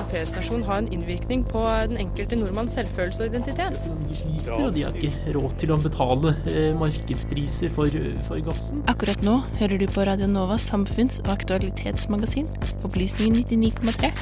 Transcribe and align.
en 0.00 0.08
fredsstasjon 0.10 0.62
ha 0.68 0.78
en 0.80 0.88
innvirkning 0.92 1.42
på 1.48 1.60
den 1.90 1.98
enkelte 2.00 2.38
nordmanns 2.38 2.76
selvfølelse 2.78 3.24
og 3.24 3.34
identitet? 3.34 3.88
De 4.08 4.16
sliter, 4.16 4.52
og 4.56 4.74
de 4.74 4.84
har 4.86 4.96
ikke 4.96 5.34
råd 5.36 5.56
til 5.60 5.74
å 5.74 5.78
betale 5.82 6.34
eh, 6.48 6.70
markedspriser 6.78 7.72
for, 7.74 8.00
for 8.28 8.42
gassen. 8.46 8.84
Akkurat 8.90 9.20
nå 9.26 9.40
hører 9.60 9.82
du 9.82 9.86
på 9.90 10.06
Radio 10.08 10.28
Novas 10.30 10.68
samfunns- 10.70 11.20
og 11.24 11.34
aktualitetsmagasin, 11.36 12.48
Opplysningen 12.86 13.44
99,3. 13.44 14.14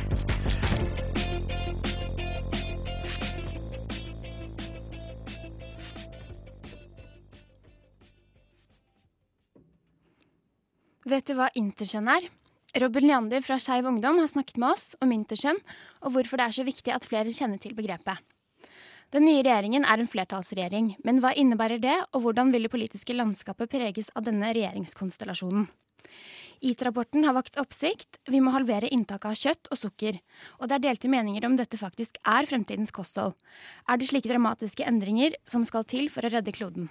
Vet 11.09 11.25
du 11.31 11.39
hva 11.39 11.49
interkjønn 11.57 12.11
er? 12.13 12.27
Robin 12.77 13.07
Leander 13.09 13.41
fra 13.41 13.57
Skeiv 13.57 13.87
Ungdom 13.89 14.19
har 14.21 14.29
snakket 14.29 14.59
med 14.61 14.75
oss 14.75 14.91
om 15.01 15.13
interkjønn, 15.15 15.57
og 16.05 16.13
hvorfor 16.13 16.37
det 16.37 16.45
er 16.49 16.57
så 16.59 16.65
viktig 16.69 16.93
at 16.93 17.07
flere 17.09 17.33
kjenner 17.33 17.61
til 17.63 17.73
begrepet. 17.79 18.21
Den 19.09 19.25
nye 19.25 19.41
regjeringen 19.41 19.87
er 19.89 20.03
en 20.03 20.11
flertallsregjering, 20.11 20.91
men 21.01 21.23
hva 21.25 21.33
innebærer 21.33 21.81
det, 21.81 21.97
og 22.13 22.27
hvordan 22.27 22.53
vil 22.53 22.69
det 22.69 22.73
politiske 22.75 23.17
landskapet 23.17 23.73
preges 23.73 24.13
av 24.13 24.27
denne 24.29 24.53
regjeringskonstellasjonen? 24.53 25.65
IT-rapporten 26.61 27.25
har 27.25 27.39
vakt 27.39 27.57
oppsikt. 27.57 28.19
Vi 28.29 28.43
må 28.45 28.53
halvere 28.53 28.91
inntaket 28.93 29.31
av 29.31 29.41
kjøtt 29.41 29.73
og 29.73 29.81
sukker. 29.81 30.21
Og 30.59 30.69
det 30.69 30.77
er 30.77 30.87
delte 30.91 31.09
meninger 31.09 31.47
om 31.49 31.57
dette 31.57 31.81
faktisk 31.81 32.19
er 32.27 32.51
fremtidens 32.51 32.93
kosthold. 32.93 33.37
Er 33.89 33.97
det 33.97 34.11
slike 34.11 34.29
dramatiske 34.29 34.85
endringer 34.85 35.39
som 35.49 35.65
skal 35.65 35.87
til 35.89 36.11
for 36.13 36.27
å 36.27 36.33
redde 36.35 36.53
kloden? 36.53 36.91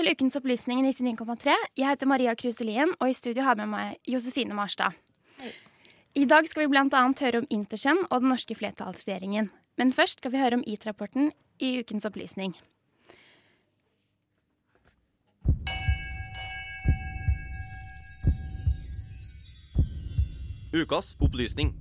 til 0.00 0.08
ukens 0.14 0.36
opplysning 0.38 0.80
i 0.80 0.92
99,3. 0.94 1.54
Jeg 1.76 1.88
heter 1.90 2.08
Maria 2.08 2.32
Kruselien, 2.34 2.94
og 3.00 3.10
i 3.10 3.16
studio 3.16 3.44
har 3.44 3.52
jeg 3.52 3.60
med 3.60 3.68
meg 3.68 3.98
Josefine 4.08 4.56
Marstad. 4.56 4.96
I 6.16 6.24
dag 6.24 6.48
skal 6.48 6.64
vi 6.64 6.70
bl.a. 6.72 7.02
høre 7.20 7.42
om 7.42 7.48
Intersen 7.52 8.00
og 8.08 8.22
den 8.22 8.32
norske 8.32 8.56
flertallsregjeringen. 8.56 9.50
Men 9.76 9.92
først 9.92 10.22
skal 10.22 10.32
vi 10.32 10.40
høre 10.40 10.56
om 10.56 10.64
IT-rapporten 10.66 11.32
i 11.60 11.74
ukens 11.82 12.08
opplysning. 12.08 12.56
Ukas 20.72 21.16
opplysning. 21.20 21.74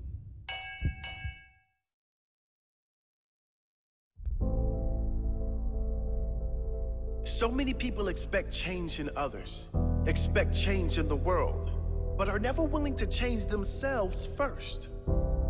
So 7.40 7.48
many 7.48 7.74
people 7.74 8.10
expect 8.10 8.52
change 8.52 9.00
in 9.00 9.10
others, 9.16 9.70
expect 10.08 10.54
change 10.54 10.98
in 10.98 11.08
the 11.08 11.16
world, 11.16 11.72
but 12.18 12.28
are 12.28 12.38
never 12.38 12.64
willing 12.64 12.96
to 12.98 13.08
change 13.08 13.46
themselves 13.46 14.26
first. 14.26 14.90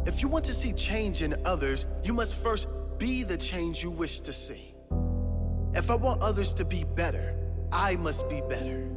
If 0.06 0.22
you 0.22 0.28
want 0.28 0.46
to 0.46 0.54
see 0.54 0.72
change 0.72 1.24
in 1.24 1.34
others, 1.46 1.88
you 2.04 2.14
must 2.14 2.36
first 2.36 2.68
be 3.00 3.24
the 3.24 3.38
change 3.38 3.82
you 3.82 3.90
wish 3.90 4.20
to 4.20 4.32
see. 4.32 4.76
If 5.74 5.90
I 5.90 5.96
want 5.96 6.22
others 6.22 6.54
to 6.54 6.64
be 6.64 6.86
better, 6.96 7.34
I 7.72 7.96
must 7.96 8.30
be 8.30 8.42
better. 8.48 8.88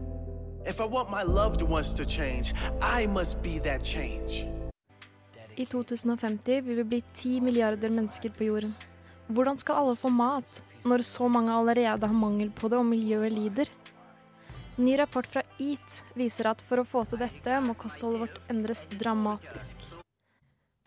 If 0.67 0.79
I 0.79 0.85
want 0.85 1.11
my 1.11 1.23
loved 1.23 1.63
ones 1.63 1.95
to 1.95 2.05
change, 2.05 2.53
I 2.83 3.07
must 3.07 3.41
be 3.43 3.59
that 3.61 3.83
change. 3.83 4.47
I 5.57 5.65
2050 5.65 6.61
vil 6.61 6.77
vi 6.77 6.85
bli 6.85 7.03
10 7.15 7.41
milliarder 7.41 7.89
mennesker 7.89 8.31
på 8.31 8.45
jorden. 8.45 8.77
Hvordan 9.27 9.59
skal 9.59 9.75
alle 9.75 9.97
få 9.97 10.09
mat, 10.09 10.65
når 10.89 11.05
så 11.07 11.29
mange 11.31 11.55
allerede 11.55 12.09
har 12.09 12.17
mangel 12.17 12.51
på 12.51 12.71
det 12.73 12.79
og 12.81 12.87
miljøet 12.89 13.33
lider? 13.33 13.71
Ny 14.83 14.97
rapport 14.99 15.29
fra 15.29 15.43
EAT 15.61 15.99
viser 16.19 16.49
at 16.51 16.63
for 16.67 16.81
å 16.81 16.87
få 16.89 17.05
til 17.07 17.21
dette, 17.21 17.59
må 17.61 17.77
kostholdet 17.79 18.23
vårt 18.25 18.53
endres 18.53 18.83
dramatisk. 18.99 19.85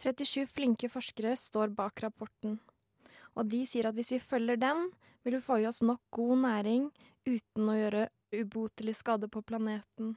37 0.03 0.49
flinke 0.51 0.89
forskere 0.91 1.35
står 1.39 1.71
bak 1.77 2.03
rapporten, 2.03 2.59
og 3.37 3.47
de 3.49 3.63
sier 3.69 3.87
at 3.87 3.95
hvis 3.95 4.11
vi 4.15 4.21
følger 4.21 4.59
den, 4.59 4.89
vil 5.23 5.37
vi 5.37 5.45
få 5.45 5.61
i 5.61 5.67
oss 5.69 5.81
nok 5.85 6.01
god 6.13 6.43
næring 6.43 6.89
uten 7.25 7.71
å 7.71 7.77
gjøre 7.77 8.07
ubotelig 8.35 8.97
skade 8.99 9.29
på 9.31 9.41
planeten. 9.45 10.15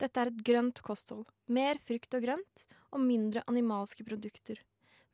Dette 0.00 0.20
er 0.20 0.32
et 0.32 0.42
grønt 0.44 0.82
kosthold. 0.84 1.28
Mer 1.46 1.78
frukt 1.84 2.16
og 2.16 2.24
grønt, 2.24 2.64
og 2.92 3.04
mindre 3.04 3.44
animalske 3.48 4.04
produkter. 4.04 4.58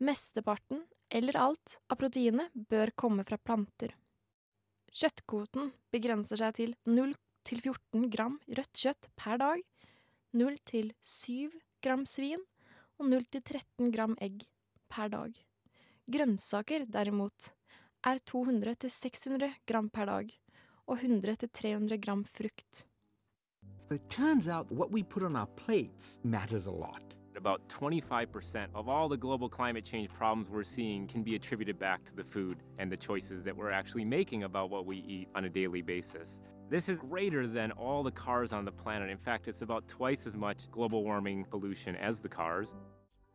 Mesteparten, 0.02 0.82
eller 1.10 1.36
alt, 1.36 1.78
av 1.88 1.98
proteinet 2.00 2.52
bør 2.70 2.92
komme 2.96 3.24
fra 3.24 3.38
planter. 3.40 3.94
Kjøttkvoten 4.92 5.72
begrenser 5.92 6.40
seg 6.40 6.56
til 6.58 6.74
0 6.88 7.14
til 7.48 7.60
14 7.62 8.08
gram 8.12 8.38
rødt 8.48 8.82
kjøtt 8.82 9.08
per 9.16 9.40
dag, 9.40 9.62
0 10.36 10.58
til 10.68 10.92
7 11.00 11.52
gram 11.84 12.04
svin 12.08 12.42
og 12.98 13.08
0 13.12 13.28
til 13.32 13.44
13 13.44 13.92
gram 13.94 14.16
egg 14.20 14.44
per 14.92 15.12
dag. 15.12 15.32
Grønnsaker, 16.08 16.86
derimot, 16.88 17.50
er 18.04 18.20
200 18.24 18.78
til 18.84 18.92
600 18.92 19.58
gram 19.68 19.90
per 19.92 20.08
dag, 20.08 20.30
og 20.88 21.02
100 21.02 21.42
til 21.44 21.52
300 21.52 22.00
gram 22.00 22.24
frukt. 22.24 22.86
It 23.90 24.08
turns 24.10 24.48
out 24.48 24.70
what 24.72 24.90
we 24.90 25.02
put 25.02 25.22
on 25.22 25.36
our 25.36 25.48
plates 25.56 26.18
matters 26.22 26.66
a. 26.66 27.17
About 27.38 27.68
25% 27.68 28.66
of 28.74 28.88
all 28.88 29.08
the 29.08 29.16
global 29.16 29.48
climate 29.48 29.84
change 29.84 30.12
problems 30.12 30.50
we're 30.50 30.64
seeing 30.64 31.06
can 31.06 31.22
be 31.22 31.36
attributed 31.36 31.78
back 31.78 32.04
to 32.06 32.16
the 32.16 32.24
food 32.24 32.58
and 32.80 32.90
the 32.90 32.96
choices 32.96 33.44
that 33.44 33.56
we're 33.56 33.70
actually 33.70 34.04
making 34.04 34.42
about 34.42 34.70
what 34.70 34.86
we 34.86 34.96
eat 35.06 35.28
on 35.36 35.44
a 35.44 35.48
daily 35.48 35.80
basis. 35.80 36.40
This 36.68 36.88
is 36.88 36.98
greater 36.98 37.46
than 37.46 37.70
all 37.70 38.02
the 38.02 38.10
cars 38.10 38.52
on 38.52 38.64
the 38.64 38.72
planet. 38.72 39.08
In 39.08 39.18
fact, 39.18 39.46
it's 39.46 39.62
about 39.62 39.86
twice 39.86 40.26
as 40.26 40.34
much 40.34 40.68
global 40.72 41.04
warming 41.04 41.44
pollution 41.44 41.94
as 41.94 42.20
the 42.20 42.28
cars. 42.28 42.74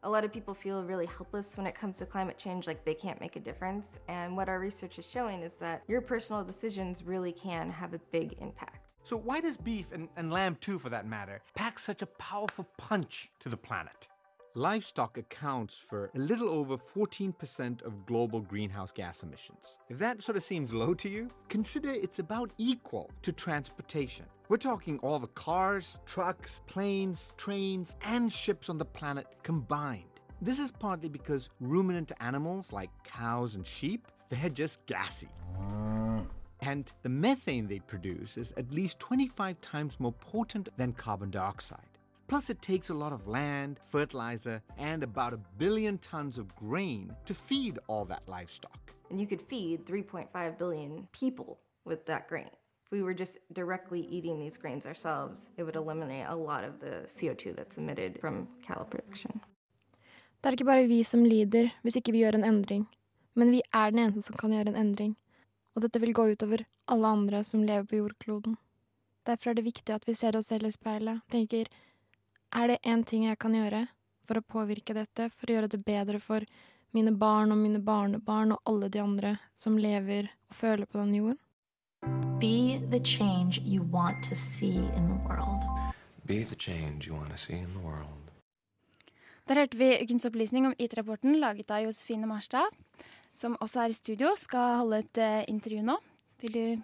A 0.03 0.09
lot 0.09 0.25
of 0.25 0.33
people 0.33 0.53
feel 0.53 0.83
really 0.83 1.05
helpless 1.05 1.55
when 1.55 1.65
it 1.65 1.73
comes 1.73 1.99
to 1.99 2.05
climate 2.05 2.37
change, 2.37 2.67
like 2.67 2.83
they 2.83 2.93
can't 2.93 3.21
make 3.21 3.37
a 3.37 3.39
difference. 3.39 3.99
And 4.09 4.35
what 4.35 4.49
our 4.49 4.59
research 4.59 4.99
is 4.99 5.09
showing 5.09 5.43
is 5.43 5.55
that 5.55 5.81
your 5.87 6.01
personal 6.01 6.43
decisions 6.43 7.03
really 7.05 7.31
can 7.31 7.69
have 7.69 7.93
a 7.93 7.99
big 8.11 8.35
impact. 8.41 8.82
So, 9.05 9.17
why 9.17 9.41
does 9.41 9.57
beef, 9.57 9.87
and, 9.91 10.07
and 10.15 10.31
lamb 10.31 10.55
too 10.61 10.79
for 10.79 10.89
that 10.89 11.05
matter, 11.05 11.41
pack 11.55 11.77
such 11.77 12.01
a 12.01 12.05
powerful 12.05 12.65
punch 12.77 13.29
to 13.39 13.49
the 13.49 13.57
planet? 13.57 14.07
Livestock 14.55 15.17
accounts 15.17 15.77
for 15.77 16.09
a 16.15 16.19
little 16.19 16.47
over 16.47 16.77
14% 16.77 17.81
of 17.81 18.05
global 18.05 18.39
greenhouse 18.39 18.91
gas 18.91 19.23
emissions. 19.23 19.77
If 19.89 19.97
that 19.97 20.21
sort 20.21 20.37
of 20.37 20.43
seems 20.43 20.73
low 20.73 20.93
to 20.93 21.09
you, 21.09 21.27
consider 21.49 21.91
it's 21.91 22.19
about 22.19 22.51
equal 22.57 23.09
to 23.23 23.33
transportation. 23.33 24.25
We're 24.47 24.57
talking 24.57 24.99
all 24.99 25.19
the 25.19 25.27
cars, 25.27 25.99
trucks, 26.05 26.61
planes, 26.67 27.33
trains, 27.35 27.97
and 28.03 28.31
ships 28.31 28.69
on 28.69 28.77
the 28.77 28.85
planet 28.85 29.25
combined. 29.41 30.03
This 30.41 30.59
is 30.59 30.71
partly 30.71 31.09
because 31.09 31.49
ruminant 31.59 32.11
animals 32.21 32.71
like 32.71 32.91
cows 33.03 33.55
and 33.55 33.65
sheep, 33.65 34.07
they're 34.29 34.49
just 34.49 34.85
gassy. 34.85 35.29
And 36.65 36.89
the 37.01 37.09
methane 37.09 37.67
they 37.67 37.79
produce 37.79 38.37
is 38.37 38.53
at 38.55 38.71
least 38.71 38.97
25 38.99 39.59
times 39.59 39.99
more 39.99 40.13
potent 40.13 40.69
than 40.77 40.93
carbon 40.93 41.29
dioxide. 41.29 41.97
Plus, 42.27 42.49
it 42.49 42.61
takes 42.61 42.89
a 42.89 42.93
lot 42.93 43.11
of 43.11 43.27
land, 43.27 43.81
fertilizer, 43.89 44.61
and 44.77 45.03
about 45.03 45.33
a 45.33 45.39
billion 45.57 45.97
tons 45.97 46.37
of 46.37 46.55
grain 46.55 47.13
to 47.25 47.33
feed 47.33 47.79
all 47.87 48.05
that 48.05 48.23
livestock. 48.27 48.93
And 49.09 49.19
you 49.19 49.27
could 49.27 49.41
feed 49.41 49.85
3.5 49.85 50.57
billion 50.57 51.07
people 51.11 51.59
with 51.83 52.05
that 52.05 52.29
grain. 52.29 52.49
If 52.85 52.91
we 52.91 53.03
were 53.03 53.13
just 53.13 53.39
directly 53.51 53.99
eating 53.99 54.39
these 54.39 54.57
grains 54.57 54.85
ourselves, 54.85 55.49
it 55.57 55.63
would 55.63 55.75
eliminate 55.75 56.27
a 56.29 56.35
lot 56.35 56.63
of 56.63 56.79
the 56.79 57.03
CO2 57.07 57.57
that's 57.57 57.77
emitted 57.77 58.21
from 58.21 58.47
cattle 58.65 58.85
production. 58.85 59.41
Det 60.41 60.49
er 60.49 60.51
ikke 60.51 60.65
bare 60.65 60.87
vi 60.87 61.03
som 61.03 61.23
lider 61.23 61.69
hvis 61.83 61.95
ikke 61.95 62.11
vi 62.11 62.23
gjør 62.23 62.35
en 62.39 62.43
endring, 62.43 62.87
men 63.35 63.51
vi 63.51 63.61
er 63.73 63.91
den 63.91 63.99
eneste 63.99 64.21
som 64.21 64.35
kan 64.39 64.51
gjøre 64.51 64.71
en 64.73 64.79
endring. 64.79 65.17
Og 65.73 65.85
dette 65.85 65.99
vil 65.99 66.13
gå 66.13 66.27
utover 66.33 66.65
alle 66.91 67.07
andre 67.07 67.43
som 67.43 67.63
lever 67.65 67.87
på 67.89 68.01
jordkloden. 68.01 68.57
Derfor 69.25 69.51
er 69.51 69.57
det 69.57 69.65
viktig 69.65 69.93
at 69.95 70.05
vi 70.07 70.15
ser 70.15 70.37
oss 70.37 70.51
selv 70.51 70.67
i 70.67 70.75
speilet 70.75 71.23
tenker 71.31 71.69
er 72.53 72.67
det 72.69 72.83
én 72.85 73.01
ting 73.07 73.25
jeg 73.25 73.39
kan 73.41 73.55
gjøre 73.55 73.87
for 74.27 74.37
å 74.37 74.45
påvirke 74.45 74.93
dette, 74.93 75.29
for 75.33 75.49
å 75.49 75.55
gjøre 75.55 75.71
det 75.73 75.79
bedre 75.85 76.19
for 76.21 76.45
mine 76.93 77.15
barn 77.17 77.51
og 77.51 77.57
mine 77.57 77.79
barnebarn 77.81 78.53
og 78.53 78.61
alle 78.69 78.89
de 78.93 79.01
andre 79.01 79.37
som 79.57 79.79
lever 79.79 80.29
og 80.51 80.59
føler 80.59 80.85
på 80.85 80.99
denne 80.99 81.17
jorden? 81.17 81.39
Be 82.39 82.77
the 82.91 82.99
change 82.99 83.61
you 83.63 83.81
want 83.81 84.21
to 84.29 84.35
see 84.35 84.77
in 84.77 85.07
the 85.07 85.19
world. 85.25 85.63
Be 86.25 86.43
the 86.43 86.55
change 86.55 87.07
you 87.07 87.15
want 87.15 87.31
to 87.31 87.37
see 87.37 87.57
in 87.57 87.73
the 87.73 87.81
world. 87.81 88.19
Der 89.47 89.59
hørte 89.59 89.77
vi 89.77 89.97
ukens 90.03 90.25
opplysning 90.25 90.67
om 90.67 90.75
IT-rapporten 90.77 91.39
laget 91.39 91.71
av 91.71 91.83
Josefine 91.83 92.27
Marstad, 92.27 92.69
som 93.33 93.57
også 93.59 93.83
er 93.83 93.93
i 93.93 93.97
studio, 93.97 94.33
skal 94.37 94.77
holde 94.83 95.03
et 95.03 95.21
uh, 95.21 95.43
intervju 95.47 95.81
nå. 95.81 95.97
Vil 96.41 96.53
du 96.53 96.83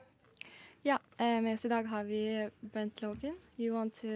Ja, 0.84 0.96
eh, 1.20 1.42
med 1.44 1.54
oss 1.54 1.66
i 1.66 1.70
dag 1.70 1.88
har 1.88 2.04
vi 2.04 2.48
Brent 2.72 3.02
Logan. 3.02 3.36
You 3.60 3.76
want 3.76 3.94
to 4.02 4.08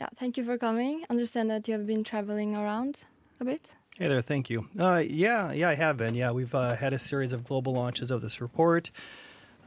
Yeah, 0.00 0.08
thank 0.16 0.38
you 0.38 0.44
for 0.44 0.56
coming. 0.58 1.04
Understand 1.10 1.50
that 1.50 1.68
you 1.68 1.74
have 1.74 1.86
been 1.86 2.02
traveling 2.02 2.56
around 2.56 3.04
a 3.38 3.44
bit. 3.44 3.76
Hey 3.98 4.08
there, 4.08 4.22
thank 4.22 4.48
you. 4.48 4.66
Uh, 4.78 5.04
yeah, 5.06 5.52
yeah, 5.52 5.68
I 5.68 5.74
have 5.74 5.98
been. 5.98 6.14
Yeah, 6.14 6.30
we've 6.30 6.54
uh, 6.54 6.74
had 6.74 6.94
a 6.94 6.98
series 6.98 7.34
of 7.34 7.44
global 7.44 7.74
launches 7.74 8.10
of 8.10 8.22
this 8.22 8.40
report. 8.40 8.90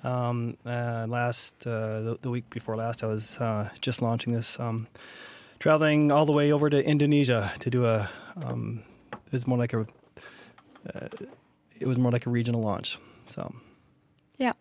Um, 0.04 0.58
uh, 0.66 1.06
last 1.08 1.68
uh, 1.68 2.02
the, 2.02 2.18
the, 2.24 2.30
week 2.32 2.50
before 2.50 2.76
last, 2.76 3.04
I 3.04 3.08
was 3.08 3.40
uh, 3.40 3.70
just 3.80 4.02
launching 4.02 4.34
this, 4.34 4.60
um, 4.60 4.88
traveling 5.60 6.12
all 6.12 6.26
the 6.26 6.32
way 6.32 6.52
over 6.52 6.68
to 6.70 6.84
Indonesia 6.84 7.54
to 7.60 7.70
do 7.70 7.86
a. 7.86 8.10
Um, 8.36 8.82
it's 9.32 9.46
more 9.46 9.60
like 9.60 9.74
a. 9.74 9.86
Uh, 10.94 11.08
it 11.80 11.88
was 11.88 11.98
more 11.98 12.12
like 12.12 12.26
a 12.26 12.30
regional 12.30 12.62
launch. 12.62 12.98
So. 13.30 13.54
Yeah. 14.38 14.54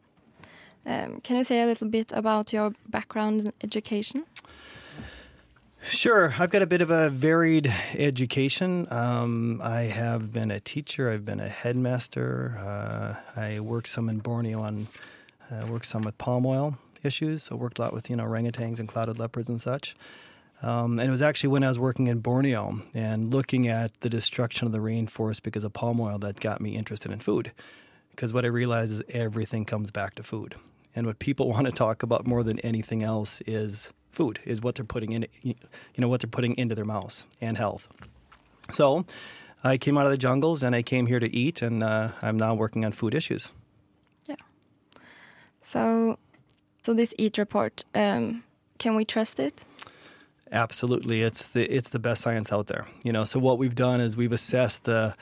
Um, 0.84 1.20
can 1.20 1.36
you 1.36 1.44
say 1.44 1.62
a 1.62 1.66
little 1.66 1.88
bit 1.88 2.12
about 2.12 2.52
your 2.52 2.72
background 2.88 3.40
in 3.40 3.52
education? 3.62 4.24
Sure. 5.84 6.34
I've 6.38 6.50
got 6.50 6.62
a 6.62 6.66
bit 6.66 6.80
of 6.80 6.90
a 6.90 7.10
varied 7.10 7.72
education. 7.94 8.86
Um, 8.90 9.60
I 9.62 9.82
have 9.82 10.32
been 10.32 10.50
a 10.50 10.60
teacher, 10.60 11.10
I've 11.10 11.24
been 11.24 11.40
a 11.40 11.48
headmaster. 11.48 12.56
Uh, 12.58 13.40
I 13.40 13.60
worked 13.60 13.88
some 13.88 14.08
in 14.08 14.20
Borneo 14.20 14.60
on, 14.60 14.86
uh, 15.50 15.66
work 15.66 15.84
some 15.84 16.02
with 16.02 16.16
palm 16.19 16.46
oil 16.46 16.78
issues. 17.02 17.44
So 17.44 17.56
worked 17.56 17.78
a 17.80 17.82
lot 17.82 17.92
with, 17.92 18.08
you 18.08 18.16
know, 18.16 18.24
orangutans 18.24 18.78
and 18.78 18.88
clouded 18.88 19.19
leopards 19.19 19.48
and 19.48 19.60
such. 19.60 19.96
Um, 20.62 21.00
and 21.00 21.08
it 21.08 21.10
was 21.10 21.22
actually 21.22 21.48
when 21.48 21.64
I 21.64 21.68
was 21.68 21.78
working 21.78 22.06
in 22.06 22.20
Borneo 22.20 22.82
and 22.94 23.34
looking 23.34 23.66
at 23.66 24.00
the 24.00 24.08
destruction 24.08 24.66
of 24.66 24.72
the 24.72 24.78
rainforest 24.78 25.42
because 25.42 25.64
of 25.64 25.72
palm 25.72 26.00
oil 26.00 26.18
that 26.20 26.38
got 26.38 26.60
me 26.60 26.76
interested 26.76 27.10
in 27.10 27.18
food. 27.18 27.52
Because 28.10 28.32
what 28.32 28.44
I 28.44 28.48
realized 28.48 28.92
is 28.92 29.02
everything 29.08 29.64
comes 29.64 29.90
back 29.90 30.14
to 30.14 30.22
food. 30.22 30.54
And 30.94 31.06
what 31.06 31.18
people 31.18 31.48
want 31.50 31.66
to 31.66 31.72
talk 31.72 32.02
about 32.02 32.26
more 32.26 32.44
than 32.44 32.60
anything 32.60 33.02
else 33.02 33.40
is 33.46 33.92
food 34.12 34.38
is 34.44 34.60
what 34.60 34.74
they're 34.74 34.84
putting 34.84 35.12
in 35.12 35.26
you 35.42 35.54
know 35.98 36.08
what 36.08 36.20
they're 36.20 36.28
putting 36.28 36.56
into 36.56 36.74
their 36.74 36.84
mouths 36.84 37.24
and 37.40 37.56
health 37.56 37.88
so 38.70 39.04
i 39.64 39.78
came 39.78 39.96
out 39.96 40.04
of 40.04 40.10
the 40.10 40.18
jungles 40.18 40.62
and 40.62 40.76
i 40.76 40.82
came 40.82 41.06
here 41.06 41.18
to 41.18 41.34
eat 41.34 41.62
and 41.62 41.82
uh, 41.82 42.10
i'm 42.20 42.36
now 42.36 42.54
working 42.54 42.84
on 42.84 42.92
food 42.92 43.14
issues 43.14 43.50
yeah 44.26 44.36
so 45.62 46.18
so 46.82 46.92
this 46.92 47.14
eat 47.18 47.38
report 47.38 47.84
um, 47.94 48.44
can 48.78 48.94
we 48.94 49.04
trust 49.04 49.40
it 49.40 49.64
absolutely. 50.52 51.22
It's 51.22 51.46
the 51.46 51.64
it's 51.64 51.88
the 51.88 51.99
best 51.99 52.22
science 52.22 52.52
out 52.52 52.66
there 52.69 52.87
you 53.02 53.12
know? 53.12 53.25
So 53.25 53.38
what 53.38 53.58
we've 53.58 53.75
done 53.75 54.00
is 54.00 54.16
we've 54.16 54.32
assessed 54.32 54.84
the 54.84 55.14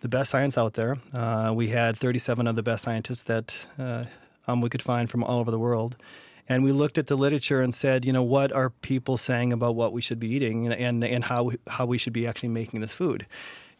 the 0.00 0.08
best 0.08 0.30
science 0.30 0.56
out 0.56 0.74
there. 0.74 0.96
Uh, 1.12 1.52
we 1.52 1.68
had 1.68 1.98
37 1.98 2.46
of 2.46 2.54
the 2.54 2.62
best 2.62 2.84
scientists 2.84 3.22
that 3.22 3.56
uh, 3.80 4.04
um, 4.46 4.60
we 4.60 4.68
could 4.68 4.82
find 4.82 5.10
from 5.10 5.24
all 5.24 5.40
over 5.40 5.50
the 5.50 5.58
world. 5.58 5.96
And 6.48 6.62
we 6.62 6.70
looked 6.70 6.98
at 6.98 7.08
the 7.08 7.16
literature 7.16 7.60
and 7.60 7.74
said, 7.74 8.04
you 8.04 8.12
know, 8.12 8.22
what 8.22 8.52
are 8.52 8.70
people 8.70 9.16
saying 9.16 9.52
about 9.52 9.74
what 9.74 9.92
we 9.92 10.00
should 10.00 10.20
be 10.20 10.28
eating 10.28 10.66
and 10.66 10.74
and, 10.74 11.04
and 11.04 11.24
how 11.24 11.52
how 11.66 11.86
we 11.86 11.98
should 11.98 12.12
be 12.12 12.26
actually 12.26 12.50
making 12.50 12.80
this 12.80 12.92
food, 12.92 13.26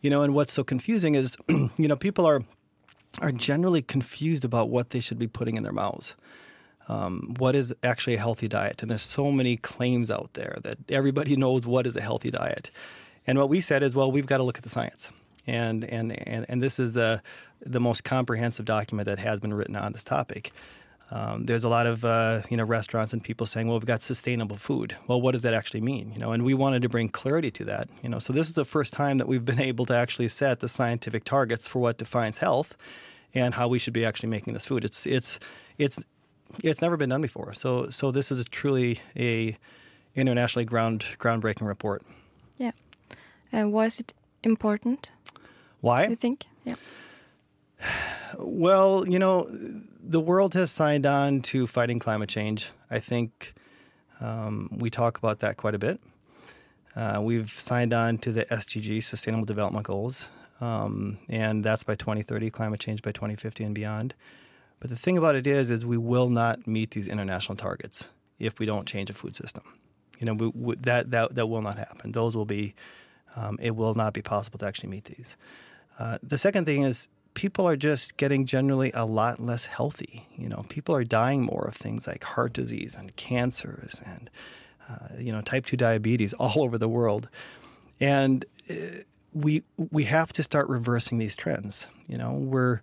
you 0.00 0.10
know, 0.10 0.22
and 0.22 0.34
what's 0.34 0.52
so 0.52 0.64
confusing 0.64 1.14
is, 1.14 1.36
you 1.48 1.88
know, 1.88 1.96
people 1.96 2.26
are 2.26 2.42
are 3.20 3.32
generally 3.32 3.80
confused 3.80 4.44
about 4.44 4.68
what 4.68 4.90
they 4.90 5.00
should 5.00 5.18
be 5.18 5.26
putting 5.26 5.56
in 5.56 5.62
their 5.62 5.72
mouths. 5.72 6.14
Um, 6.88 7.34
what 7.38 7.54
is 7.54 7.74
actually 7.82 8.14
a 8.14 8.18
healthy 8.18 8.48
diet? 8.48 8.80
And 8.80 8.90
there's 8.90 9.02
so 9.02 9.30
many 9.30 9.56
claims 9.56 10.10
out 10.10 10.30
there 10.34 10.58
that 10.62 10.78
everybody 10.88 11.36
knows 11.44 11.66
what 11.66 11.86
is 11.86 11.96
a 11.96 12.00
healthy 12.00 12.30
diet. 12.30 12.70
And 13.26 13.38
what 13.38 13.48
we 13.48 13.60
said 13.60 13.82
is, 13.82 13.94
well, 13.94 14.10
we've 14.10 14.26
got 14.26 14.38
to 14.38 14.42
look 14.42 14.56
at 14.56 14.64
the 14.64 14.70
science. 14.70 15.10
And 15.46 15.84
and 15.84 16.12
and, 16.28 16.44
and 16.48 16.62
this 16.62 16.78
is 16.78 16.92
the 16.92 17.22
the 17.64 17.80
most 17.80 18.04
comprehensive 18.04 18.64
document 18.66 19.06
that 19.06 19.18
has 19.18 19.40
been 19.40 19.54
written 19.54 19.76
on 19.76 19.92
this 19.92 20.04
topic. 20.04 20.52
Um, 21.10 21.46
there's 21.46 21.64
a 21.64 21.70
lot 21.70 21.86
of 21.86 22.04
uh, 22.04 22.42
you 22.50 22.56
know 22.56 22.64
restaurants 22.64 23.14
and 23.14 23.24
people 23.24 23.46
saying, 23.46 23.66
"Well, 23.66 23.78
we've 23.78 23.86
got 23.86 24.02
sustainable 24.02 24.56
food." 24.56 24.96
Well, 25.06 25.20
what 25.20 25.32
does 25.32 25.42
that 25.42 25.54
actually 25.54 25.80
mean? 25.80 26.12
You 26.12 26.18
know, 26.18 26.32
and 26.32 26.44
we 26.44 26.52
wanted 26.52 26.82
to 26.82 26.88
bring 26.88 27.08
clarity 27.08 27.50
to 27.52 27.64
that. 27.64 27.88
You 28.02 28.10
know, 28.10 28.18
so 28.18 28.32
this 28.32 28.48
is 28.48 28.54
the 28.54 28.66
first 28.66 28.92
time 28.92 29.16
that 29.18 29.26
we've 29.26 29.44
been 29.44 29.60
able 29.72 29.86
to 29.86 29.94
actually 29.94 30.28
set 30.28 30.60
the 30.60 30.68
scientific 30.68 31.24
targets 31.24 31.66
for 31.66 31.78
what 31.78 31.96
defines 31.96 32.38
health 32.38 32.76
and 33.34 33.54
how 33.54 33.68
we 33.68 33.78
should 33.78 33.94
be 33.94 34.04
actually 34.04 34.28
making 34.28 34.52
this 34.52 34.66
food. 34.66 34.84
It's 34.84 35.06
it's 35.06 35.38
it's 35.78 35.98
it's 36.62 36.82
never 36.82 36.96
been 36.96 37.10
done 37.10 37.22
before. 37.22 37.52
So 37.54 37.90
so 37.90 38.10
this 38.10 38.30
is 38.30 38.40
a 38.40 38.44
truly 38.44 39.00
a 39.16 39.56
internationally 40.14 40.64
ground 40.64 41.04
groundbreaking 41.18 41.66
report. 41.66 42.02
Yeah. 42.56 42.72
Uh, 43.52 43.68
why 43.68 43.86
is 43.86 44.00
it 44.00 44.14
important? 44.42 45.12
Why? 45.80 46.06
You 46.06 46.16
think? 46.16 46.46
Yeah. 46.64 46.74
Well, 48.36 49.08
you 49.08 49.18
know, 49.18 49.48
the 49.50 50.20
world 50.20 50.52
has 50.52 50.70
signed 50.70 51.06
on 51.06 51.40
to 51.42 51.66
fighting 51.66 51.98
climate 51.98 52.28
change. 52.28 52.70
I 52.90 53.00
think 53.00 53.54
um, 54.20 54.68
we 54.70 54.90
talk 54.90 55.16
about 55.16 55.40
that 55.40 55.56
quite 55.56 55.74
a 55.74 55.78
bit. 55.78 55.98
Uh, 56.94 57.20
we've 57.22 57.50
signed 57.50 57.92
on 57.92 58.18
to 58.18 58.30
the 58.30 58.44
SDG, 58.44 59.02
Sustainable 59.02 59.46
Development 59.46 59.84
Goals, 59.84 60.28
um, 60.60 61.18
and 61.28 61.64
that's 61.64 61.84
by 61.84 61.94
2030, 61.94 62.50
climate 62.50 62.80
change 62.80 63.02
by 63.02 63.12
2050 63.12 63.64
and 63.64 63.74
beyond. 63.74 64.14
But 64.80 64.90
the 64.90 64.96
thing 64.96 65.18
about 65.18 65.34
it 65.34 65.46
is, 65.46 65.70
is 65.70 65.84
we 65.84 65.96
will 65.96 66.30
not 66.30 66.66
meet 66.66 66.92
these 66.92 67.08
international 67.08 67.56
targets 67.56 68.08
if 68.38 68.58
we 68.58 68.66
don't 68.66 68.86
change 68.86 69.10
a 69.10 69.14
food 69.14 69.34
system. 69.34 69.64
You 70.20 70.26
know, 70.26 70.34
we, 70.34 70.48
we, 70.48 70.76
that 70.76 71.10
that 71.10 71.34
that 71.34 71.46
will 71.46 71.62
not 71.62 71.78
happen. 71.78 72.12
Those 72.12 72.36
will 72.36 72.44
be, 72.44 72.74
um, 73.36 73.58
it 73.60 73.76
will 73.76 73.94
not 73.94 74.12
be 74.14 74.22
possible 74.22 74.58
to 74.58 74.66
actually 74.66 74.90
meet 74.90 75.04
these. 75.04 75.36
Uh, 75.98 76.18
the 76.22 76.38
second 76.38 76.64
thing 76.64 76.82
is 76.82 77.08
people 77.34 77.66
are 77.66 77.76
just 77.76 78.16
getting 78.16 78.46
generally 78.46 78.90
a 78.94 79.04
lot 79.04 79.40
less 79.40 79.66
healthy. 79.66 80.26
You 80.36 80.48
know, 80.48 80.64
people 80.68 80.94
are 80.94 81.04
dying 81.04 81.42
more 81.42 81.66
of 81.66 81.76
things 81.76 82.06
like 82.06 82.24
heart 82.24 82.52
disease 82.52 82.96
and 82.98 83.14
cancers 83.16 84.00
and 84.04 84.30
uh, 84.88 85.08
you 85.18 85.32
know 85.32 85.40
type 85.40 85.66
two 85.66 85.76
diabetes 85.76 86.32
all 86.38 86.62
over 86.62 86.78
the 86.78 86.88
world, 86.88 87.28
and 88.00 88.44
uh, 88.70 88.74
we 89.32 89.62
we 89.76 90.04
have 90.04 90.32
to 90.34 90.42
start 90.42 90.68
reversing 90.68 91.18
these 91.18 91.36
trends. 91.36 91.86
You 92.08 92.16
know, 92.16 92.32
we're 92.32 92.80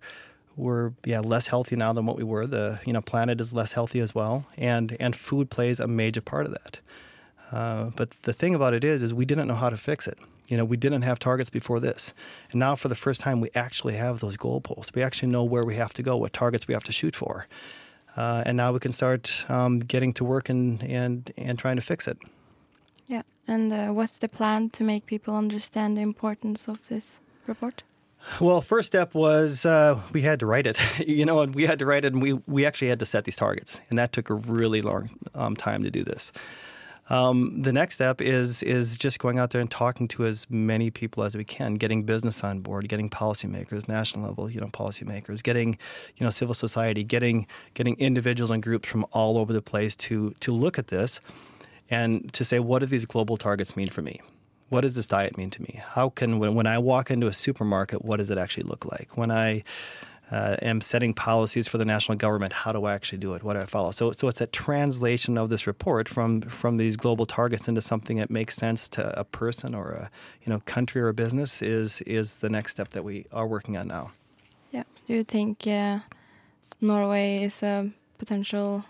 we're 0.56 0.92
yeah 1.04 1.20
less 1.20 1.48
healthy 1.48 1.76
now 1.76 1.92
than 1.92 2.06
what 2.06 2.16
we 2.16 2.24
were. 2.24 2.46
The 2.46 2.80
you 2.84 2.92
know 2.92 3.02
planet 3.02 3.40
is 3.40 3.52
less 3.52 3.72
healthy 3.72 4.00
as 4.00 4.14
well, 4.14 4.46
and 4.56 4.96
and 4.98 5.14
food 5.14 5.50
plays 5.50 5.80
a 5.80 5.86
major 5.86 6.20
part 6.20 6.46
of 6.46 6.52
that. 6.52 6.78
Uh, 7.52 7.90
but 7.96 8.10
the 8.22 8.32
thing 8.32 8.54
about 8.54 8.74
it 8.74 8.82
is, 8.82 9.02
is 9.02 9.14
we 9.14 9.24
didn't 9.24 9.46
know 9.46 9.54
how 9.54 9.70
to 9.70 9.76
fix 9.76 10.08
it. 10.08 10.18
You 10.48 10.56
know, 10.56 10.64
we 10.64 10.76
didn't 10.76 11.02
have 11.02 11.18
targets 11.18 11.50
before 11.50 11.80
this. 11.80 12.12
And 12.50 12.60
now 12.60 12.76
for 12.76 12.88
the 12.88 12.94
first 12.94 13.20
time, 13.20 13.40
we 13.40 13.50
actually 13.54 13.94
have 13.96 14.20
those 14.20 14.36
goalposts. 14.36 14.94
We 14.94 15.02
actually 15.02 15.28
know 15.28 15.44
where 15.44 15.64
we 15.64 15.76
have 15.76 15.92
to 15.94 16.02
go, 16.02 16.16
what 16.16 16.32
targets 16.32 16.68
we 16.68 16.74
have 16.74 16.84
to 16.84 16.92
shoot 16.92 17.14
for. 17.16 17.46
Uh, 18.16 18.42
and 18.46 18.56
now 18.56 18.72
we 18.72 18.78
can 18.78 18.92
start 18.92 19.44
um, 19.48 19.80
getting 19.80 20.12
to 20.14 20.24
work 20.24 20.48
and, 20.48 20.82
and, 20.82 21.32
and 21.36 21.58
trying 21.58 21.76
to 21.76 21.82
fix 21.82 22.08
it. 22.08 22.18
Yeah. 23.06 23.22
And 23.46 23.72
uh, 23.72 23.88
what's 23.88 24.18
the 24.18 24.28
plan 24.28 24.70
to 24.70 24.84
make 24.84 25.06
people 25.06 25.36
understand 25.36 25.96
the 25.96 26.00
importance 26.00 26.68
of 26.68 26.88
this 26.88 27.18
report? 27.46 27.82
Well, 28.40 28.60
first 28.60 28.88
step 28.88 29.14
was 29.14 29.64
uh, 29.64 30.00
we 30.12 30.22
had 30.22 30.40
to 30.40 30.46
write 30.46 30.66
it, 30.66 30.78
you 31.06 31.24
know, 31.24 31.40
and 31.40 31.54
we 31.54 31.66
had 31.66 31.78
to 31.78 31.86
write 31.86 32.04
it, 32.04 32.12
and 32.12 32.22
we 32.22 32.34
we 32.46 32.66
actually 32.66 32.88
had 32.88 32.98
to 33.00 33.06
set 33.06 33.24
these 33.24 33.36
targets, 33.36 33.80
and 33.88 33.98
that 33.98 34.12
took 34.12 34.30
a 34.30 34.34
really 34.34 34.82
long 34.82 35.10
um, 35.34 35.56
time 35.56 35.82
to 35.84 35.90
do 35.90 36.04
this. 36.04 36.32
Um, 37.08 37.62
the 37.62 37.72
next 37.72 37.94
step 37.94 38.20
is 38.20 38.62
is 38.64 38.96
just 38.96 39.20
going 39.20 39.38
out 39.38 39.50
there 39.50 39.60
and 39.60 39.70
talking 39.70 40.08
to 40.08 40.26
as 40.26 40.50
many 40.50 40.90
people 40.90 41.22
as 41.22 41.36
we 41.36 41.44
can, 41.44 41.74
getting 41.74 42.02
business 42.02 42.42
on 42.42 42.60
board, 42.60 42.88
getting 42.88 43.08
policymakers, 43.08 43.86
national 43.86 44.26
level, 44.26 44.50
you 44.50 44.60
know, 44.60 44.66
policymakers, 44.66 45.42
getting 45.42 45.78
you 46.16 46.24
know 46.24 46.30
civil 46.30 46.54
society, 46.54 47.04
getting 47.04 47.46
getting 47.74 47.96
individuals 47.98 48.50
and 48.50 48.62
groups 48.62 48.88
from 48.88 49.06
all 49.12 49.38
over 49.38 49.52
the 49.52 49.62
place 49.62 49.94
to 49.96 50.34
to 50.40 50.52
look 50.52 50.78
at 50.78 50.88
this 50.88 51.20
and 51.88 52.32
to 52.32 52.44
say 52.44 52.58
what 52.58 52.80
do 52.80 52.86
these 52.86 53.06
global 53.06 53.36
targets 53.36 53.76
mean 53.76 53.88
for 53.88 54.02
me? 54.02 54.20
What 54.68 54.80
does 54.80 54.96
this 54.96 55.06
diet 55.06 55.38
mean 55.38 55.50
to 55.50 55.62
me? 55.62 55.80
How 55.84 56.10
can 56.10 56.38
when 56.38 56.54
when 56.54 56.66
I 56.66 56.78
walk 56.78 57.10
into 57.10 57.26
a 57.26 57.32
supermarket, 57.32 58.04
what 58.04 58.16
does 58.16 58.30
it 58.30 58.38
actually 58.38 58.64
look 58.64 58.84
like? 58.84 59.16
When 59.16 59.30
I 59.30 59.62
uh, 60.30 60.56
am 60.60 60.80
setting 60.80 61.14
policies 61.14 61.68
for 61.68 61.78
the 61.78 61.84
national 61.84 62.18
government. 62.18 62.52
How 62.52 62.72
do 62.72 62.84
I 62.84 62.94
actually 62.94 63.18
do 63.18 63.34
it? 63.34 63.42
What 63.42 63.54
do 63.54 63.60
I 63.60 63.66
follow? 63.66 63.90
So, 63.92 64.12
so 64.12 64.28
it's 64.28 64.40
a 64.40 64.46
translation 64.46 65.38
of 65.38 65.50
this 65.50 65.66
report 65.66 66.08
from 66.08 66.42
from 66.42 66.76
these 66.78 66.96
global 66.96 67.26
targets 67.26 67.68
into 67.68 67.80
something 67.80 68.16
that 68.18 68.30
makes 68.30 68.56
sense 68.56 68.88
to 68.90 69.18
a 69.18 69.24
person 69.24 69.74
or 69.74 69.90
a 69.90 70.10
you 70.44 70.52
know 70.52 70.60
country 70.60 71.00
or 71.00 71.08
a 71.08 71.14
business. 71.14 71.62
Is 71.62 72.00
is 72.02 72.38
the 72.38 72.48
next 72.48 72.72
step 72.72 72.90
that 72.90 73.04
we 73.04 73.26
are 73.32 73.46
working 73.46 73.76
on 73.76 73.88
now. 73.88 74.12
Yeah. 74.72 74.84
Do 75.06 75.14
you 75.14 75.24
think 75.24 75.66
uh, 75.66 76.00
Norway 76.80 77.44
is 77.44 77.62
a 77.62 77.90
potential 78.18 78.84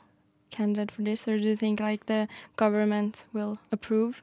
candidate 0.50 0.90
for 0.90 1.02
this, 1.02 1.28
or 1.28 1.38
do 1.38 1.44
you 1.44 1.56
think 1.56 1.80
like 1.80 2.06
the 2.06 2.28
government 2.56 3.26
will 3.34 3.58
approve? 3.70 4.22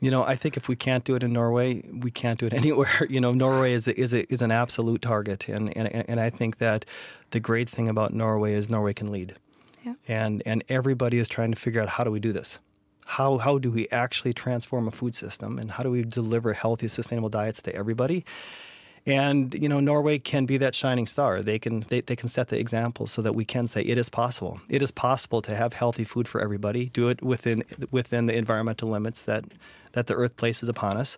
You 0.00 0.10
know, 0.10 0.24
I 0.24 0.34
think 0.36 0.56
if 0.56 0.66
we 0.68 0.76
can't 0.76 1.04
do 1.04 1.14
it 1.14 1.22
in 1.22 1.32
Norway, 1.32 1.82
we 1.92 2.10
can't 2.10 2.38
do 2.40 2.46
it 2.46 2.52
anywhere. 2.62 3.06
You 3.08 3.20
know, 3.20 3.32
Norway 3.32 3.72
is 3.74 3.86
a, 3.86 3.98
is 4.00 4.12
a, 4.12 4.30
is 4.32 4.40
an 4.42 4.50
absolute 4.50 5.02
target, 5.02 5.48
and, 5.48 5.76
and 5.76 5.88
and 6.08 6.20
I 6.20 6.30
think 6.30 6.58
that 6.58 6.84
the 7.30 7.40
great 7.40 7.68
thing 7.68 7.88
about 7.88 8.12
Norway 8.14 8.54
is 8.54 8.70
Norway 8.70 8.92
can 8.94 9.12
lead, 9.12 9.34
Yeah. 9.84 9.94
and 10.08 10.42
and 10.46 10.64
everybody 10.68 11.18
is 11.18 11.28
trying 11.28 11.52
to 11.52 11.56
figure 11.58 11.80
out 11.82 11.88
how 11.90 12.04
do 12.04 12.10
we 12.10 12.20
do 12.20 12.32
this. 12.32 12.58
How 13.04 13.38
how 13.38 13.58
do 13.58 13.70
we 13.70 13.88
actually 13.90 14.32
transform 14.32 14.88
a 14.88 14.90
food 14.92 15.14
system, 15.14 15.58
and 15.58 15.70
how 15.72 15.82
do 15.82 15.90
we 15.90 16.02
deliver 16.04 16.52
healthy, 16.54 16.88
sustainable 16.88 17.28
diets 17.28 17.60
to 17.62 17.74
everybody? 17.74 18.24
And 19.06 19.54
you 19.54 19.68
know, 19.68 19.80
Norway 19.80 20.18
can 20.18 20.46
be 20.46 20.58
that 20.58 20.74
shining 20.74 21.06
star. 21.06 21.42
They 21.42 21.58
can 21.58 21.80
they, 21.88 22.02
they 22.02 22.16
can 22.16 22.28
set 22.28 22.48
the 22.48 22.58
example 22.58 23.06
so 23.06 23.22
that 23.22 23.34
we 23.34 23.44
can 23.44 23.66
say 23.66 23.82
it 23.82 23.98
is 23.98 24.08
possible. 24.10 24.60
It 24.68 24.82
is 24.82 24.90
possible 24.90 25.40
to 25.42 25.56
have 25.56 25.72
healthy 25.72 26.04
food 26.04 26.28
for 26.28 26.40
everybody. 26.40 26.90
Do 26.90 27.08
it 27.08 27.22
within 27.22 27.64
within 27.90 28.26
the 28.26 28.36
environmental 28.36 28.90
limits 28.90 29.22
that 29.22 29.44
that 29.92 30.06
the 30.06 30.14
earth 30.14 30.36
places 30.36 30.68
upon 30.68 30.96
us, 30.96 31.16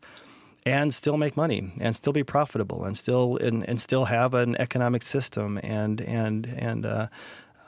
and 0.64 0.94
still 0.94 1.16
make 1.16 1.36
money 1.36 1.72
and 1.80 1.96
still 1.96 2.12
be 2.12 2.22
profitable 2.22 2.84
and 2.84 2.96
still 2.96 3.36
and, 3.38 3.68
and 3.68 3.80
still 3.80 4.04
have 4.04 4.32
an 4.32 4.56
economic 4.60 5.02
system 5.02 5.58
and 5.62 6.00
and 6.02 6.46
and 6.46 6.86
uh, 6.86 7.08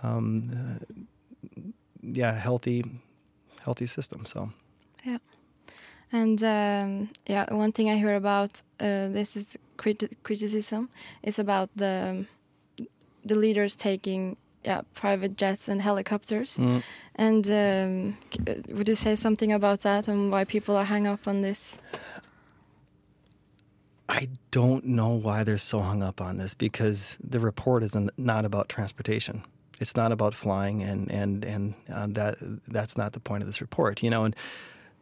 um, 0.02 0.50
uh, 0.54 1.60
yeah, 2.02 2.32
healthy 2.32 2.84
healthy 3.62 3.86
system. 3.86 4.24
So. 4.26 4.50
Yeah. 5.04 5.18
And 6.14 6.44
um, 6.44 7.10
yeah, 7.26 7.52
one 7.52 7.72
thing 7.72 7.90
I 7.90 7.96
hear 7.96 8.14
about 8.14 8.62
uh, 8.78 9.08
this 9.08 9.36
is 9.36 9.58
criti- 9.76 10.14
criticism 10.22 10.88
is 11.24 11.40
about 11.40 11.70
the 11.74 12.26
the 13.24 13.34
leaders 13.34 13.74
taking 13.74 14.36
yeah 14.62 14.82
private 14.94 15.36
jets 15.36 15.68
and 15.68 15.82
helicopters. 15.82 16.56
Mm. 16.56 16.82
And 17.16 17.46
um, 17.46 18.16
c- 18.30 18.52
uh, 18.52 18.76
would 18.76 18.88
you 18.88 18.94
say 18.94 19.16
something 19.16 19.52
about 19.52 19.80
that 19.80 20.06
and 20.06 20.32
why 20.32 20.44
people 20.44 20.76
are 20.76 20.84
hung 20.84 21.08
up 21.08 21.26
on 21.26 21.42
this? 21.42 21.80
I 24.08 24.28
don't 24.52 24.84
know 24.84 25.08
why 25.08 25.42
they're 25.42 25.58
so 25.58 25.80
hung 25.80 26.00
up 26.02 26.20
on 26.20 26.36
this 26.36 26.54
because 26.54 27.18
the 27.28 27.40
report 27.40 27.82
is 27.82 27.96
not 28.16 28.44
about 28.44 28.68
transportation. 28.68 29.42
It's 29.80 29.96
not 29.96 30.12
about 30.12 30.32
flying, 30.32 30.80
and 30.80 31.10
and 31.10 31.44
and 31.44 31.74
uh, 31.92 32.06
that 32.10 32.36
that's 32.68 32.96
not 32.96 33.14
the 33.14 33.20
point 33.20 33.42
of 33.42 33.48
this 33.48 33.60
report. 33.60 34.00
You 34.00 34.10
know, 34.10 34.22
and 34.22 34.36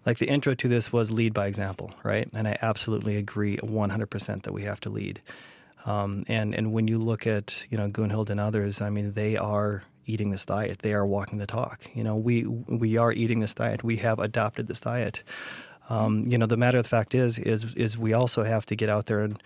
like 0.05 0.19
the 0.19 0.29
intro 0.29 0.55
to 0.55 0.69
this 0.69 0.93
was 0.93 1.11
lead 1.11 1.33
by 1.33 1.47
example, 1.47 1.93
right? 2.03 2.29
And 2.33 2.49
I 2.49 2.57
absolutely 2.61 3.17
agree 3.17 3.57
100% 3.59 4.43
that 4.43 4.53
we 4.53 4.63
have 4.63 4.81
to 4.81 4.91
lead. 4.91 5.21
Um, 5.85 6.25
and 6.29 6.55
and 6.55 6.73
when 6.73 6.89
you 6.89 6.99
look 6.99 7.27
at 7.27 7.67
you 7.71 7.77
know 7.77 7.89
Gunhild 7.89 8.31
and 8.31 8.39
others, 8.39 8.81
I 8.81 8.91
mean 8.91 9.15
they 9.15 9.37
are 9.37 9.83
eating 10.07 10.31
this 10.31 10.45
diet. 10.45 10.81
They 10.81 10.95
are 10.95 11.07
walking 11.07 11.39
the 11.39 11.47
talk. 11.47 11.83
You 11.95 12.05
know, 12.05 12.17
we 12.17 12.45
we 12.45 12.97
are 12.97 13.13
eating 13.13 13.41
this 13.41 13.55
diet. 13.55 13.83
We 13.83 13.97
have 13.97 14.19
adopted 14.19 14.69
this 14.69 14.81
diet. 14.81 15.23
Um, 15.89 16.25
you 16.27 16.39
know, 16.39 16.47
the 16.47 16.57
matter 16.57 16.79
of 16.79 16.85
the 16.85 16.89
fact 16.89 17.15
is 17.15 17.39
is 17.39 17.75
is 17.75 17.99
we 17.99 18.13
also 18.13 18.45
have 18.45 18.67
to 18.67 18.77
get 18.77 18.89
out 18.89 19.07
there 19.07 19.21
and 19.21 19.43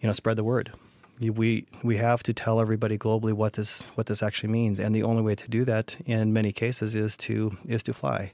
you 0.00 0.06
know 0.06 0.12
spread 0.12 0.36
the 0.36 0.44
word. 0.44 0.72
We 1.20 1.66
we 1.82 1.96
have 1.98 2.22
to 2.24 2.32
tell 2.32 2.60
everybody 2.60 2.98
globally 2.98 3.32
what 3.32 3.52
this 3.52 3.82
what 3.94 4.06
this 4.06 4.22
actually 4.22 4.50
means, 4.50 4.80
and 4.80 4.94
the 4.94 5.02
only 5.02 5.22
way 5.22 5.34
to 5.34 5.48
do 5.48 5.64
that 5.66 5.96
in 6.06 6.32
many 6.32 6.50
cases 6.50 6.94
is 6.94 7.16
to 7.18 7.56
is 7.68 7.82
to 7.84 7.92
fly. 7.92 8.32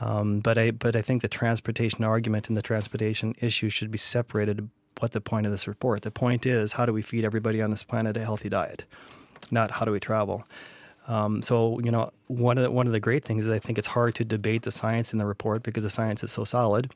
Um, 0.00 0.40
but 0.40 0.56
I 0.58 0.70
but 0.70 0.96
I 0.96 1.02
think 1.02 1.22
the 1.22 1.28
transportation 1.28 2.04
argument 2.04 2.48
and 2.48 2.56
the 2.56 2.62
transportation 2.62 3.34
issue 3.40 3.68
should 3.68 3.90
be 3.90 3.98
separated. 3.98 4.68
What 4.98 5.12
the 5.12 5.20
point 5.20 5.46
of 5.46 5.52
this 5.52 5.68
report? 5.68 6.02
The 6.02 6.10
point 6.10 6.44
is 6.44 6.72
how 6.72 6.84
do 6.84 6.92
we 6.92 7.02
feed 7.02 7.24
everybody 7.24 7.62
on 7.62 7.70
this 7.70 7.82
planet 7.82 8.16
a 8.16 8.24
healthy 8.24 8.48
diet, 8.48 8.84
not 9.50 9.70
how 9.72 9.84
do 9.84 9.92
we 9.92 10.00
travel. 10.00 10.44
Um, 11.06 11.42
so 11.42 11.80
you 11.80 11.90
know 11.90 12.12
one 12.26 12.58
of 12.58 12.64
the, 12.64 12.70
one 12.70 12.86
of 12.86 12.92
the 12.92 13.00
great 13.00 13.24
things 13.24 13.46
is 13.46 13.52
I 13.52 13.58
think 13.58 13.78
it's 13.78 13.88
hard 13.88 14.14
to 14.16 14.24
debate 14.24 14.62
the 14.62 14.70
science 14.70 15.12
in 15.12 15.18
the 15.18 15.26
report 15.26 15.62
because 15.62 15.84
the 15.84 15.90
science 15.90 16.22
is 16.24 16.32
so 16.32 16.44
solid. 16.44 16.90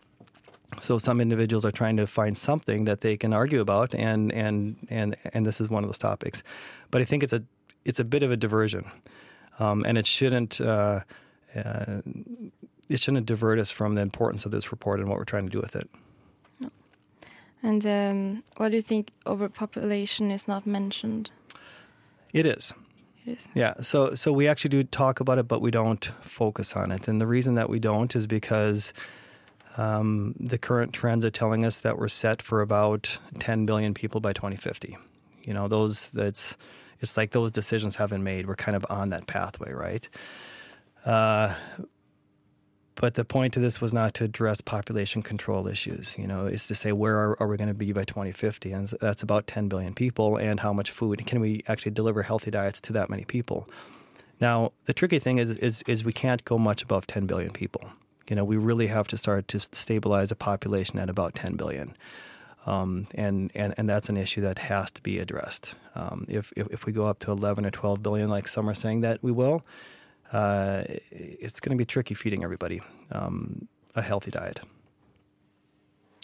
So 0.80 0.98
some 0.98 1.20
individuals 1.20 1.64
are 1.64 1.70
trying 1.70 1.96
to 1.98 2.06
find 2.06 2.36
something 2.36 2.84
that 2.86 3.00
they 3.02 3.16
can 3.16 3.32
argue 3.32 3.60
about, 3.60 3.94
and 3.94 4.32
and 4.32 4.76
and 4.88 5.16
and 5.32 5.46
this 5.46 5.60
is 5.60 5.68
one 5.68 5.84
of 5.84 5.88
those 5.88 5.98
topics. 5.98 6.42
But 6.90 7.02
I 7.02 7.04
think 7.04 7.22
it's 7.22 7.32
a 7.32 7.42
it's 7.84 8.00
a 8.00 8.04
bit 8.04 8.22
of 8.22 8.30
a 8.30 8.36
diversion, 8.36 8.90
um, 9.58 9.84
and 9.86 9.98
it 9.98 10.06
shouldn't 10.06 10.60
uh, 10.60 11.00
uh, 11.54 12.00
it 12.88 13.00
shouldn't 13.00 13.26
divert 13.26 13.58
us 13.58 13.70
from 13.70 13.94
the 13.94 14.02
importance 14.02 14.44
of 14.44 14.52
this 14.52 14.70
report 14.70 15.00
and 15.00 15.08
what 15.08 15.18
we're 15.18 15.24
trying 15.24 15.44
to 15.44 15.50
do 15.50 15.60
with 15.60 15.76
it. 15.76 15.88
And 17.62 17.86
um, 17.86 18.44
why 18.58 18.68
do 18.68 18.76
you 18.76 18.82
think 18.82 19.10
overpopulation 19.26 20.30
is 20.30 20.46
not 20.46 20.66
mentioned? 20.66 21.30
It 22.34 22.44
is. 22.44 22.74
It 23.24 23.38
is. 23.38 23.48
Yeah. 23.54 23.74
So 23.80 24.14
so 24.14 24.34
we 24.34 24.46
actually 24.46 24.68
do 24.68 24.84
talk 24.84 25.18
about 25.18 25.38
it, 25.38 25.48
but 25.48 25.62
we 25.62 25.70
don't 25.70 26.04
focus 26.20 26.76
on 26.76 26.92
it. 26.92 27.08
And 27.08 27.22
the 27.22 27.26
reason 27.26 27.54
that 27.54 27.70
we 27.70 27.78
don't 27.78 28.14
is 28.14 28.26
because 28.26 28.92
um, 29.78 30.34
the 30.38 30.58
current 30.58 30.92
trends 30.92 31.24
are 31.24 31.30
telling 31.30 31.64
us 31.64 31.78
that 31.78 31.98
we're 31.98 32.08
set 32.08 32.42
for 32.42 32.60
about 32.60 33.18
10 33.38 33.64
billion 33.64 33.94
people 33.94 34.20
by 34.20 34.34
2050. 34.34 34.98
You 35.42 35.54
know, 35.54 35.66
those 35.66 36.10
that's 36.10 36.58
it's 37.00 37.16
like 37.16 37.30
those 37.30 37.50
decisions 37.50 37.96
have 37.96 38.10
been 38.10 38.24
made. 38.24 38.46
We're 38.46 38.56
kind 38.56 38.76
of 38.76 38.84
on 38.90 39.08
that 39.08 39.26
pathway, 39.26 39.72
right? 39.72 40.06
Uh, 41.06 41.54
but 42.96 43.14
the 43.14 43.24
point 43.24 43.56
of 43.56 43.62
this 43.62 43.80
was 43.80 43.92
not 43.92 44.14
to 44.14 44.24
address 44.24 44.60
population 44.60 45.22
control 45.22 45.66
issues. 45.66 46.16
You 46.18 46.26
know, 46.26 46.46
is 46.46 46.66
to 46.68 46.74
say 46.74 46.92
where 46.92 47.16
are, 47.16 47.42
are 47.42 47.48
we 47.48 47.56
going 47.56 47.68
to 47.68 47.74
be 47.74 47.92
by 47.92 48.04
2050, 48.04 48.72
and 48.72 48.88
that's 49.00 49.22
about 49.22 49.46
10 49.46 49.68
billion 49.68 49.94
people, 49.94 50.36
and 50.36 50.60
how 50.60 50.72
much 50.72 50.90
food 50.90 51.24
can 51.26 51.40
we 51.40 51.64
actually 51.66 51.92
deliver 51.92 52.22
healthy 52.22 52.50
diets 52.50 52.80
to 52.82 52.92
that 52.92 53.10
many 53.10 53.24
people? 53.24 53.68
Now, 54.40 54.72
the 54.84 54.92
tricky 54.92 55.18
thing 55.18 55.38
is, 55.38 55.50
is, 55.50 55.82
is 55.86 56.04
we 56.04 56.12
can't 56.12 56.44
go 56.44 56.58
much 56.58 56.82
above 56.82 57.06
10 57.06 57.26
billion 57.26 57.50
people. 57.50 57.92
You 58.28 58.36
know, 58.36 58.44
we 58.44 58.56
really 58.56 58.86
have 58.88 59.08
to 59.08 59.16
start 59.16 59.48
to 59.48 59.60
stabilize 59.60 60.30
a 60.30 60.36
population 60.36 60.98
at 60.98 61.10
about 61.10 61.34
10 61.34 61.56
billion. 61.56 61.94
Um, 62.66 63.06
and, 63.14 63.50
and, 63.54 63.74
and 63.76 63.88
that's 63.88 64.08
an 64.08 64.16
issue 64.16 64.40
that 64.40 64.58
has 64.58 64.90
to 64.92 65.02
be 65.02 65.18
addressed. 65.18 65.74
Um, 65.94 66.24
if, 66.28 66.52
if, 66.56 66.66
if 66.68 66.86
we 66.86 66.92
go 66.92 67.06
up 67.06 67.18
to 67.20 67.30
11 67.30 67.66
or 67.66 67.70
12 67.70 68.02
billion, 68.02 68.30
like 68.30 68.48
some 68.48 68.68
are 68.68 68.74
saying 68.74 69.02
that 69.02 69.22
we 69.22 69.30
will, 69.30 69.62
uh, 70.34 70.82
it's 71.10 71.60
going 71.60 71.76
to 71.78 71.80
be 71.80 71.86
tricky 71.86 72.14
feeding 72.14 72.42
everybody 72.44 72.80
um, 73.12 73.68
a 73.94 74.02
healthy 74.02 74.30
diet. 74.30 74.60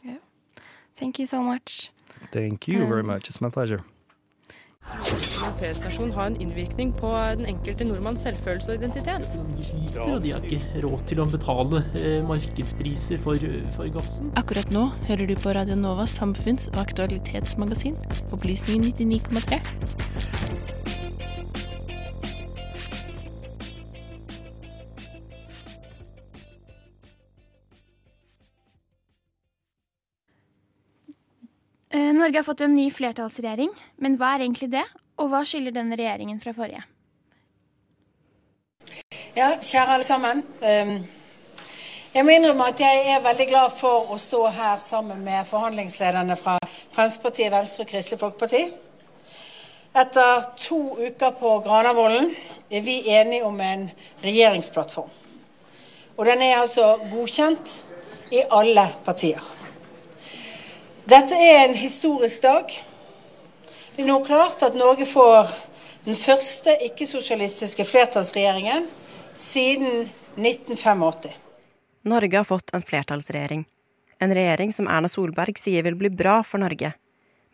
Yeah. 0.04 0.18
Thank 0.96 1.18
you 1.18 1.26
so 1.26 1.42
much. 1.42 1.90
Thank 2.32 2.68
you 2.68 2.86
very 2.86 3.00
Um, 3.00 3.06
much. 3.06 3.28
It's 3.30 3.40
my 3.40 3.50
pleasure. 3.50 3.80
En 5.44 5.52
festasjon 5.60 6.10
har 6.16 6.26
en 6.30 6.36
innvirkning 6.40 6.92
på 6.96 7.08
den 7.36 7.44
enkelte 7.46 7.84
nordmanns 7.84 8.22
selvfølelse 8.24 8.72
og 8.72 8.78
identitet. 8.80 9.26
sliter, 9.62 10.00
og 10.00 10.22
de 10.24 10.30
har 10.32 10.40
ikke 10.48 10.80
råd 10.82 11.04
til 11.06 11.20
å 11.20 11.26
betale 11.28 11.82
eh, 12.00 12.24
markedspriser 12.26 13.20
for, 13.20 13.36
for 13.76 13.92
gassen. 13.92 14.32
Akkurat 14.40 14.72
nå 14.72 14.86
hører 15.06 15.26
du 15.28 15.34
på 15.36 15.52
Radio 15.54 15.76
Novas 15.76 16.16
samfunns- 16.20 16.70
og 16.72 16.80
aktualitetsmagasin, 16.86 17.96
Opplysningen 18.32 18.88
99,3. 18.96 19.60
Norge 32.30 32.38
har 32.38 32.44
fått 32.44 32.60
en 32.60 32.74
ny 32.74 32.84
flertallsregjering, 32.94 33.70
men 33.98 34.14
hva 34.14 34.28
er 34.36 34.44
egentlig 34.44 34.68
det? 34.70 34.84
Og 35.18 35.32
hva 35.32 35.40
skiller 35.42 35.74
denne 35.74 35.96
regjeringen 35.98 36.36
fra 36.38 36.52
forrige? 36.54 36.84
Ja, 39.34 39.56
kjære 39.58 39.96
alle 39.96 40.06
sammen. 40.06 40.44
Ehm, 40.62 41.08
Jeg 42.14 42.24
må 42.24 42.30
innrømme 42.30 42.68
at 42.68 42.80
jeg 42.80 43.02
er 43.16 43.26
veldig 43.26 43.48
glad 43.48 43.74
for 43.74 44.14
å 44.14 44.18
stå 44.18 44.44
her 44.46 44.78
sammen 44.78 45.24
med 45.24 45.46
forhandlingslederne 45.50 46.36
fra 46.36 46.56
Fremskrittspartiet, 46.94 47.52
Venstre 47.52 47.82
og 47.82 47.90
Kristelig 47.90 48.20
Folkeparti. 48.20 48.64
Etter 49.94 50.50
to 50.56 50.80
uker 50.98 51.30
på 51.30 51.60
Granavolden 51.66 52.34
er 52.70 52.80
vi 52.80 53.00
enige 53.10 53.44
om 53.44 53.60
en 53.60 53.90
regjeringsplattform. 54.22 55.10
Og 56.16 56.26
den 56.26 56.42
er 56.42 56.60
altså 56.60 56.96
godkjent 57.10 57.80
i 58.30 58.46
alle 58.50 58.92
partier. 59.04 59.59
Dette 61.04 61.34
er 61.34 61.68
en 61.68 61.74
historisk 61.74 62.42
dag. 62.42 62.72
Det 63.96 64.02
er 64.02 64.08
nå 64.08 64.18
klart 64.24 64.60
at 64.62 64.76
Norge 64.76 65.06
får 65.08 65.48
den 66.04 66.16
første 66.16 66.74
ikke-sosialistiske 66.86 67.84
flertallsregjeringen 67.88 68.86
siden 69.36 70.10
1985. 70.36 71.30
Norge 72.02 72.36
har 72.36 72.44
fått 72.44 72.74
en 72.76 72.84
flertallsregjering. 72.84 73.64
En 74.20 74.34
regjering 74.34 74.72
som 74.72 74.88
Erna 74.88 75.08
Solberg 75.08 75.56
sier 75.58 75.84
vil 75.88 75.96
bli 75.96 76.10
bra 76.12 76.42
for 76.44 76.60
Norge. 76.60 76.92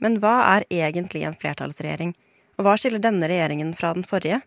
Men 0.02 0.18
hva 0.20 0.34
er 0.56 0.66
egentlig 0.70 1.22
en 1.24 1.38
flertallsregjering, 1.38 2.12
og 2.58 2.66
hva 2.66 2.74
skiller 2.78 3.02
denne 3.02 3.30
regjeringen 3.30 3.72
fra 3.78 3.92
den 3.94 4.04
forrige? 4.06 4.40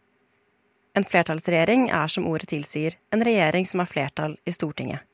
En 0.98 1.08
flertallsregjering 1.08 1.88
er 1.96 2.12
som 2.12 2.27
ordet 2.27 2.51
tilsier, 2.51 3.00
en 3.13 3.24
regjering 3.24 3.65
som 3.65 3.79
har 3.79 3.89
flertall 3.89 4.36
i 4.46 4.53
Stortinget. 4.53 5.08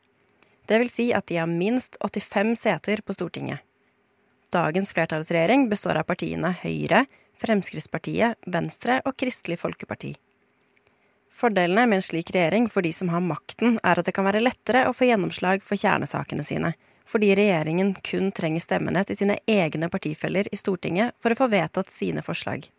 Det 0.65 0.81
vil 0.81 0.89
si 0.89 1.11
at 1.13 1.27
de 1.29 1.37
har 1.37 1.49
minst 1.49 1.97
85 2.01 2.55
seter 2.57 3.05
på 3.05 3.13
Stortinget. 3.13 3.61
Dagens 4.53 4.93
flertallsregjering 4.93 5.69
består 5.69 5.97
av 5.99 6.07
partiene 6.09 6.53
Høyre, 6.61 7.05
Fremskrittspartiet, 7.41 8.37
Venstre 8.47 9.01
og 9.05 9.17
Kristelig 9.19 9.57
Folkeparti. 9.59 10.13
Fordelene 11.35 11.83
med 11.89 11.99
en 11.99 12.05
slik 12.05 12.29
regjering 12.31 12.69
for 12.71 12.85
de 12.85 12.93
som 12.95 13.09
har 13.11 13.23
makten, 13.23 13.75
er 13.83 13.99
at 13.99 14.07
det 14.07 14.13
kan 14.15 14.27
være 14.27 14.43
lettere 14.43 14.85
å 14.87 14.93
få 14.95 15.09
gjennomslag 15.09 15.63
for 15.65 15.75
kjernesakene 15.75 16.45
sine, 16.47 16.71
fordi 17.05 17.33
regjeringen 17.35 17.91
kun 18.07 18.31
trenger 18.31 18.63
stemmene 18.63 19.03
til 19.05 19.19
sine 19.19 19.35
egne 19.51 19.89
partifeller 19.91 20.47
i 20.51 20.59
Stortinget 20.59 21.17
for 21.19 21.35
å 21.35 21.39
få 21.41 21.49
vedtatt 21.51 21.91
sine 21.91 22.23
forslag. 22.25 22.69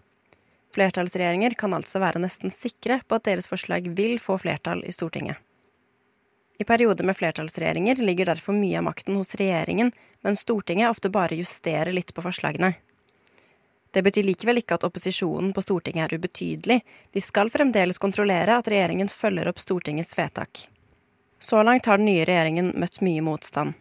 Flertallsregjeringer 0.74 1.54
kan 1.60 1.76
altså 1.76 2.00
være 2.02 2.20
nesten 2.24 2.52
sikre 2.52 3.02
på 3.06 3.18
at 3.18 3.28
deres 3.28 3.48
forslag 3.48 3.92
vil 3.96 4.16
få 4.20 4.38
flertall 4.40 4.82
i 4.88 4.94
Stortinget. 4.94 5.36
I 6.58 6.64
perioder 6.64 7.04
med 7.04 7.16
flertallsregjeringer 7.16 7.96
ligger 7.96 8.26
derfor 8.30 8.56
mye 8.56 8.78
av 8.78 8.86
makten 8.88 9.16
hos 9.16 9.34
regjeringen, 9.34 9.92
men 10.24 10.36
Stortinget 10.36 10.90
ofte 10.90 11.10
bare 11.12 11.36
justerer 11.36 11.92
litt 11.92 12.14
på 12.14 12.24
forslagene. 12.24 12.72
Det 13.92 14.02
betyr 14.02 14.24
likevel 14.28 14.60
ikke 14.60 14.76
at 14.76 14.84
opposisjonen 14.84 15.52
på 15.56 15.62
Stortinget 15.64 16.08
er 16.10 16.18
ubetydelig. 16.18 16.80
De 17.12 17.20
skal 17.20 17.52
fremdeles 17.52 18.00
kontrollere 18.00 18.56
at 18.56 18.68
regjeringen 18.68 19.08
følger 19.08 19.48
opp 19.48 19.60
Stortingets 19.60 20.16
vedtak. 20.18 20.66
Så 21.40 21.62
langt 21.62 21.86
har 21.86 22.00
den 22.00 22.08
nye 22.08 22.24
regjeringen 22.28 22.72
møtt 22.80 23.00
mye 23.04 23.24
motstand. 23.24 23.76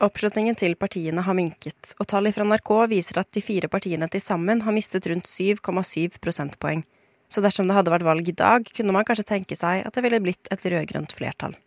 Oppslutningen 0.00 0.56
til 0.56 0.76
partiene 0.80 1.22
har 1.26 1.36
minket, 1.36 1.94
og 2.00 2.08
tall 2.08 2.30
fra 2.32 2.46
NRK 2.46 2.70
viser 2.90 3.20
at 3.20 3.30
de 3.36 3.42
fire 3.44 3.68
partiene 3.68 4.08
til 4.10 4.22
sammen 4.24 4.62
har 4.64 4.74
mistet 4.74 5.06
rundt 5.10 5.28
7,7 5.28 6.18
prosentpoeng. 6.24 6.84
Så 7.30 7.42
dersom 7.44 7.68
det 7.68 7.76
hadde 7.76 7.92
vært 7.92 8.06
valg 8.06 8.30
i 8.30 8.34
dag, 8.34 8.64
kunne 8.76 8.94
man 8.96 9.06
kanskje 9.06 9.28
tenke 9.28 9.58
seg 9.58 9.84
at 9.86 9.94
det 9.94 10.02
ville 10.06 10.22
blitt 10.24 10.50
et 10.50 10.70
rød-grønt 10.72 11.12
flertall. 11.14 11.58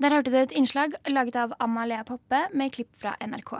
Der 0.00 0.14
hørte 0.16 0.32
du 0.32 0.38
et 0.40 0.52
innslag 0.56 0.94
laget 1.12 1.36
av 1.36 1.50
Anna 1.60 1.82
Lea 1.84 2.04
Poppe 2.08 2.46
med 2.56 2.72
klipp 2.72 2.88
fra 2.96 3.12
NRK. 3.20 3.50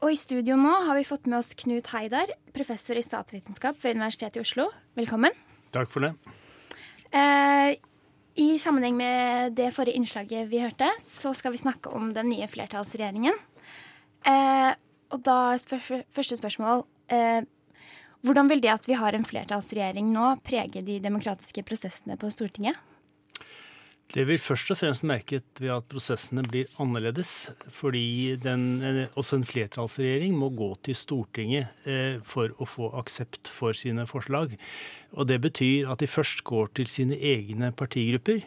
Og 0.00 0.08
i 0.08 0.16
studio 0.16 0.56
nå 0.56 0.70
har 0.86 0.96
vi 0.96 1.04
fått 1.04 1.26
med 1.28 1.42
oss 1.42 1.50
Knut 1.60 1.90
Heidar, 1.92 2.30
professor 2.56 2.96
i 2.96 3.02
statsvitenskap 3.04 3.76
ved 3.82 3.98
Universitetet 3.98 4.38
i 4.40 4.42
Oslo. 4.46 4.70
Velkommen. 4.96 5.36
Takk 5.76 5.90
for 5.92 6.06
det. 6.06 6.14
Eh, 7.12 7.76
i 8.40 8.46
sammenheng 8.56 8.96
med 8.96 9.52
det 9.58 9.68
forrige 9.76 10.00
innslaget 10.00 10.48
vi 10.48 10.62
hørte, 10.62 10.88
så 11.04 11.34
skal 11.36 11.52
vi 11.52 11.60
snakke 11.60 11.92
om 11.92 12.14
den 12.16 12.30
nye 12.32 12.48
flertallsregjeringen. 12.48 13.36
Eh, 14.24 14.70
og 15.12 15.20
da 15.26 15.36
første 15.60 16.38
spørsmål. 16.40 16.86
Eh, 17.12 17.44
hvordan 18.24 18.48
vil 18.48 18.64
det 18.64 18.72
at 18.72 18.88
vi 18.88 18.96
har 18.96 19.12
en 19.12 19.28
flertallsregjering 19.28 20.08
nå, 20.16 20.32
prege 20.48 20.80
de 20.80 20.96
demokratiske 21.04 21.66
prosessene 21.68 22.16
på 22.16 22.32
Stortinget? 22.32 22.80
Det 24.12 24.26
vil 24.28 24.36
først 24.36 24.68
og 24.74 24.76
fremst 24.76 25.04
merket 25.08 25.60
ved 25.60 25.70
at 25.72 25.86
prosessene 25.88 26.42
blir 26.44 26.68
annerledes. 26.82 27.48
Fordi 27.72 28.36
den, 28.42 29.06
også 29.16 29.38
en 29.38 29.46
flertallsregjering 29.48 30.34
må 30.36 30.50
gå 30.52 30.68
til 30.84 30.98
Stortinget 30.98 31.88
eh, 31.88 32.18
for 32.20 32.52
å 32.60 32.68
få 32.68 32.90
aksept 33.00 33.48
for 33.48 33.72
sine 33.76 34.04
forslag. 34.10 34.58
Og 35.16 35.30
det 35.30 35.40
betyr 35.46 35.88
at 35.88 36.04
de 36.04 36.10
først 36.10 36.44
går 36.44 36.74
til 36.76 36.92
sine 36.92 37.16
egne 37.16 37.72
partigrupper 37.72 38.44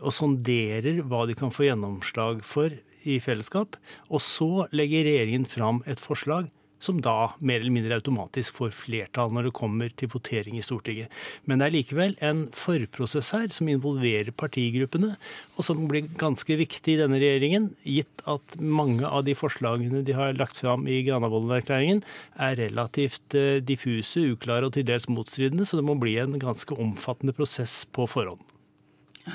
og 0.00 0.16
sonderer 0.16 1.02
hva 1.04 1.26
de 1.28 1.36
kan 1.36 1.52
få 1.52 1.68
gjennomslag 1.68 2.40
for 2.46 2.72
i 3.04 3.18
fellesskap. 3.20 3.76
Og 4.08 4.24
så 4.24 4.66
legger 4.72 5.04
regjeringen 5.10 5.44
fram 5.48 5.84
et 5.84 6.00
forslag 6.00 6.48
som 6.82 6.98
da 7.02 7.32
mer 7.40 7.60
eller 7.60 7.74
mindre 7.74 7.98
automatisk 8.00 8.58
får 8.58 8.74
flertall 8.74 9.32
når 9.34 9.48
det 9.48 9.54
kommer 9.56 9.92
til 9.94 10.10
votering 10.12 10.58
i 10.58 10.64
Stortinget. 10.64 11.12
Men 11.46 11.60
det 11.62 11.68
er 11.68 11.76
likevel 11.76 12.16
en 12.24 12.44
forprosess 12.56 13.32
her 13.36 13.48
som 13.54 13.70
involverer 13.70 14.32
partigruppene, 14.34 15.14
og 15.56 15.66
som 15.66 15.86
blir 15.90 16.10
ganske 16.20 16.58
viktig 16.58 16.96
i 16.96 17.00
denne 17.00 17.20
regjeringen, 17.22 17.70
gitt 17.86 18.24
at 18.30 18.56
mange 18.58 19.06
av 19.06 19.26
de 19.28 19.36
forslagene 19.38 20.04
de 20.06 20.16
har 20.16 20.34
lagt 20.38 20.58
fram 20.62 20.88
i 20.90 21.02
Granavolden-erklæringen, 21.06 22.02
er 22.42 22.58
relativt 22.58 23.36
eh, 23.38 23.60
diffuse, 23.62 24.24
uklare 24.34 24.68
og 24.68 24.76
til 24.76 24.86
dels 24.88 25.08
motstridende, 25.10 25.66
så 25.68 25.78
det 25.78 25.86
må 25.86 25.96
bli 26.00 26.16
en 26.22 26.38
ganske 26.42 26.76
omfattende 26.82 27.34
prosess 27.36 27.82
på 27.94 28.08
forhånd. 28.10 28.42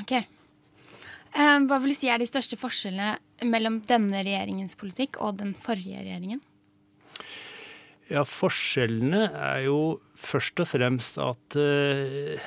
Ok. 0.01 0.17
Eh, 1.37 1.57
hva 1.69 1.79
vil 1.79 1.93
du 1.93 1.97
si 1.97 2.09
er 2.11 2.19
de 2.21 2.27
største 2.29 2.59
forskjellene 2.59 3.47
mellom 3.47 3.81
denne 3.87 4.23
regjeringens 4.25 4.77
politikk 4.79 5.19
og 5.23 5.39
den 5.41 5.53
forrige 5.59 6.01
regjeringen? 6.01 6.41
Ja, 8.07 8.21
forskjellene 8.23 9.25
er 9.35 9.65
jo 9.65 9.79
først 10.17 10.61
og 10.63 10.69
fremst 10.71 11.17
at 11.19 11.57
eh, 11.59 12.39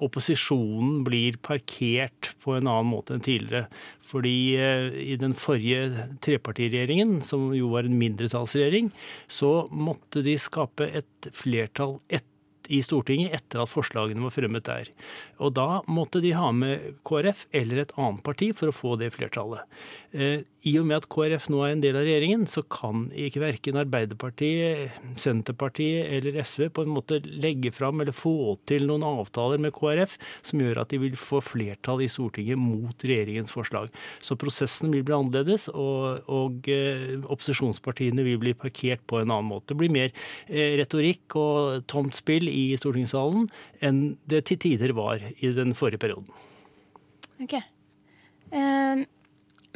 opposisjonen 0.00 1.02
blir 1.04 1.36
parkert 1.44 2.32
på 2.40 2.56
en 2.56 2.70
annen 2.70 2.88
måte 2.88 3.14
enn 3.16 3.24
tidligere. 3.26 3.68
Fordi 4.08 4.34
eh, 4.56 4.88
i 5.12 5.18
den 5.20 5.36
forrige 5.36 6.08
trepartiregjeringen, 6.24 7.20
som 7.26 7.50
jo 7.56 7.68
var 7.74 7.84
en 7.84 8.00
mindretallsregjering, 8.00 8.88
så 9.28 9.52
måtte 9.70 10.24
de 10.24 10.38
skape 10.40 10.88
et 10.88 11.30
flertall 11.36 11.98
etter 12.08 12.39
i 12.70 12.80
Stortinget 12.84 13.34
etter 13.36 13.62
at 13.62 13.70
forslagene 13.72 14.22
var 14.24 14.34
fremmet 14.34 14.66
der. 14.68 14.90
Og 15.42 15.54
da 15.58 15.80
måtte 15.90 16.22
de 16.22 16.34
ha 16.36 16.50
med 16.54 17.02
KrF 17.06 17.46
eller 17.56 17.82
et 17.82 17.94
annet 17.98 18.22
parti 18.26 18.50
for 18.56 18.70
å 18.70 18.76
få 18.76 18.96
det 19.00 19.12
flertallet. 19.16 19.66
Eh, 20.12 20.42
I 20.66 20.74
og 20.80 20.86
med 20.88 20.98
at 21.00 21.08
KrF 21.12 21.48
nå 21.52 21.62
er 21.64 21.74
en 21.74 21.82
del 21.82 21.96
av 21.96 22.04
regjeringen, 22.04 22.44
så 22.50 22.62
kan 22.68 23.06
ikke 23.16 23.42
verken 23.42 23.78
Arbeiderpartiet, 23.80 24.98
Senterpartiet 25.20 26.10
eller 26.18 26.40
SV 26.44 26.68
på 26.76 26.84
en 26.84 26.92
måte 26.96 27.20
legge 27.24 27.72
fram 27.72 28.02
eller 28.02 28.16
få 28.16 28.56
til 28.68 28.86
noen 28.90 29.06
avtaler 29.06 29.62
med 29.62 29.74
KrF 29.76 30.18
som 30.46 30.62
gjør 30.62 30.82
at 30.82 30.92
de 30.92 31.00
vil 31.04 31.16
få 31.18 31.40
flertall 31.44 32.04
i 32.04 32.10
Stortinget 32.12 32.60
mot 32.60 33.06
regjeringens 33.06 33.54
forslag. 33.54 33.88
Så 34.20 34.36
prosessen 34.40 34.92
vil 34.94 35.06
bli 35.06 35.16
annerledes, 35.16 35.68
og, 35.72 36.26
og 36.30 36.68
eh, 36.70 37.16
opposisjonspartiene 37.24 38.26
vil 38.26 38.40
bli 38.42 38.54
parkert 38.58 39.06
på 39.10 39.22
en 39.22 39.30
annen 39.30 39.50
måte. 39.50 39.72
Det 39.72 39.80
blir 39.80 39.94
mer 39.94 40.10
eh, 40.46 40.76
retorikk 40.80 41.38
og 41.40 41.86
tomt 41.90 42.18
spill 42.18 42.50
i 42.50 42.59
i 42.60 42.78
stortingssalen 42.78 43.48
enn 43.84 44.02
det 44.30 44.44
til 44.50 44.60
tider 44.60 44.94
var 44.96 45.22
i 45.32 45.52
den 45.56 45.74
forrige 45.76 46.02
perioden. 46.02 46.28
Ok. 47.40 47.56
Eh, 47.56 49.04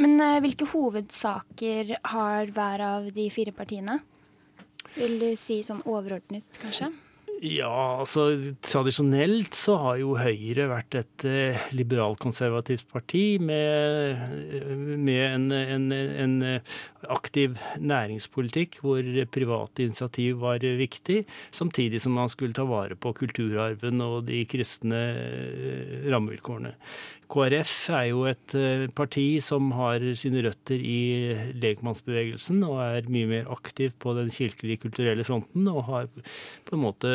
men 0.05 0.27
hvilke 0.42 0.66
hovedsaker 0.73 1.94
har 2.14 2.51
hver 2.55 2.83
av 2.83 3.09
de 3.14 3.29
fire 3.31 3.55
partiene? 3.55 4.01
Vil 4.94 5.18
du 5.20 5.31
si 5.38 5.61
sånn 5.66 5.83
overordnet, 5.87 6.47
kanskje? 6.62 6.90
Ja, 7.44 8.00
altså 8.00 8.54
tradisjonelt 8.64 9.52
så 9.59 9.74
har 9.76 9.98
jo 10.00 10.14
Høyre 10.16 10.64
vært 10.70 10.94
et 10.96 11.24
eh, 11.28 11.66
liberalkonservativt 11.76 12.87
parti 12.88 13.37
med, 13.37 14.22
med 14.96 15.20
en, 15.26 15.44
en, 15.52 15.85
en, 15.92 16.38
aktiv 17.12 17.59
næringspolitikk 17.85 18.78
hvor 18.80 19.04
private 19.35 19.85
initiativ 19.85 20.40
var 20.40 20.64
viktig, 20.64 21.18
samtidig 21.52 22.00
som 22.00 22.16
man 22.16 22.33
skulle 22.33 22.57
ta 22.57 22.64
vare 22.64 22.96
på 22.96 23.12
kulturarven 23.18 24.00
og 24.00 24.24
de 24.30 24.40
kristne 24.48 25.02
eh, 25.12 26.09
rammevilkårene. 26.09 26.72
KrF 27.30 27.72
er 27.94 28.04
jo 28.10 28.24
et 28.28 28.54
eh, 28.58 28.87
parti 28.94 29.26
som 29.42 29.72
har 29.76 30.04
sine 30.18 30.42
røtter 30.44 30.80
i 30.80 31.00
lekmannsbevegelsen 31.62 32.62
og 32.66 32.80
er 32.84 33.10
mye 33.12 33.30
mer 33.30 33.50
aktiv 33.54 33.94
på 34.02 34.14
den 34.18 34.30
kirkelige 34.34 34.82
kulturelle 34.84 35.26
fronten 35.26 35.68
og 35.72 35.84
har 35.88 36.10
på 36.12 36.76
en 36.76 36.84
måte 36.84 37.14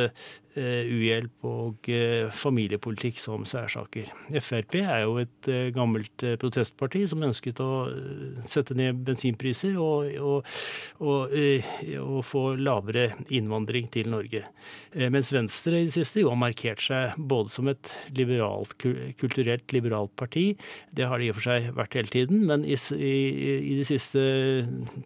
uhjelp 0.58 1.46
og 1.48 1.90
eh, 1.92 2.26
familiepolitikk 2.34 3.20
som 3.22 3.46
særsaker. 3.48 4.10
Frp 4.42 4.80
er 4.82 5.04
jo 5.06 5.18
et 5.22 5.50
eh, 5.52 5.70
gammelt 5.76 6.26
protestparti 6.42 7.04
som 7.10 7.24
ønsket 7.28 7.62
å 7.64 7.70
sette 8.50 8.76
ned 8.78 9.04
bensinpriser 9.08 9.78
og, 9.80 10.10
og, 10.20 10.50
og, 11.00 11.36
og 12.02 12.20
få 12.26 12.44
lavere 12.60 13.12
innvandring 13.30 13.90
til 13.94 14.10
Norge. 14.12 14.44
Mens 15.14 15.30
Venstre 15.34 15.84
i 15.84 15.88
det 15.88 15.94
siste 15.94 16.24
jo 16.24 16.32
har 16.32 16.40
markert 16.42 16.82
seg 16.82 17.18
både 17.18 17.54
som 17.54 17.70
et 17.70 17.92
liberalt, 18.18 18.74
kulturelt 19.20 19.76
liberalt 19.76 20.16
parti, 20.20 20.52
det 20.96 21.08
har 21.08 21.22
det 21.22 21.30
i 21.30 21.32
og 21.34 21.38
for 21.38 21.50
seg 21.52 21.70
vært 21.78 21.98
hele 22.00 22.14
tiden, 22.14 22.44
men 22.50 22.66
i, 22.66 22.78
i, 22.98 23.14
i 23.74 23.78
de 23.80 23.86
siste 23.88 24.24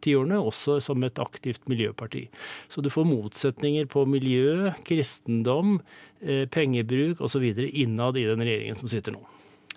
tiårene 0.05 0.39
også 0.39 0.79
som 0.83 1.03
et 1.03 1.19
aktivt 1.21 1.67
miljøparti. 1.71 2.25
Så 2.71 2.83
du 2.83 2.89
får 2.93 3.07
motsetninger 3.09 3.89
på 3.91 4.05
miljø, 4.09 4.71
kristendom, 4.87 5.32
eiendom, 5.33 5.81
eh, 6.21 6.45
pengebruk 6.47 7.21
osv. 7.21 7.43
innad 7.73 8.17
i 8.17 8.27
den 8.29 8.39
regjeringen 8.39 8.75
som 8.75 8.87
sitter 8.87 9.15
nå. 9.15 9.23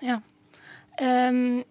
Ja. 0.02 0.20
Um, 1.00 1.64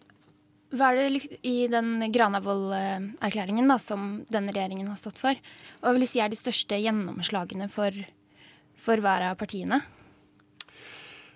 hva 0.75 0.91
er 0.91 1.09
det 1.13 1.39
i 1.45 1.67
den 1.71 2.11
Granavolden-erklæringen 2.11 3.69
som 3.79 4.25
denne 4.29 4.53
regjeringen 4.53 4.89
har 4.89 4.97
stått 4.99 5.21
for? 5.21 5.37
Hva 5.81 5.93
vil 5.95 6.07
si 6.09 6.19
er 6.19 6.29
de 6.29 6.39
største 6.39 6.77
gjennomslagene 6.81 7.69
for, 7.71 7.95
for 8.75 9.01
hver 9.01 9.29
av 9.29 9.37
partiene? 9.39 9.81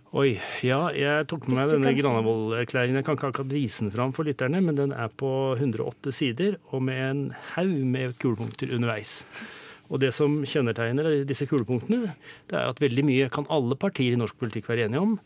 Oi. 0.09 0.39
Ja, 0.65 0.89
jeg 0.89 1.27
tok 1.29 1.45
med 1.47 1.59
meg 1.59 1.71
denne 1.75 1.93
Granavolden-erklæringen. 1.93 2.97
Jeg 2.99 3.05
kan 3.05 3.19
ikke 3.19 3.29
akkurat 3.29 3.53
vise 3.53 3.85
den 3.85 3.93
fram 3.93 4.13
for 4.17 4.25
lytterne, 4.25 4.61
men 4.65 4.75
den 4.75 4.91
er 4.91 5.13
på 5.13 5.53
108 5.55 6.13
sider 6.17 6.57
og 6.73 6.81
med 6.89 6.99
en 7.05 7.23
haug 7.53 7.75
med 7.85 8.17
kulepunkter 8.19 8.73
underveis. 8.75 9.19
Og 9.89 10.01
det 10.03 10.13
som 10.15 10.39
kjennetegner 10.45 11.23
disse 11.27 11.47
kulepunktene, 11.49 12.13
det 12.49 12.57
er 12.57 12.69
at 12.69 12.81
veldig 12.81 13.05
mye 13.07 13.29
kan 13.33 13.49
alle 13.53 13.77
partier 13.79 14.15
i 14.15 14.21
norsk 14.21 14.37
politikk 14.39 14.69
være 14.69 14.87
enige 14.87 15.05
om. 15.05 15.19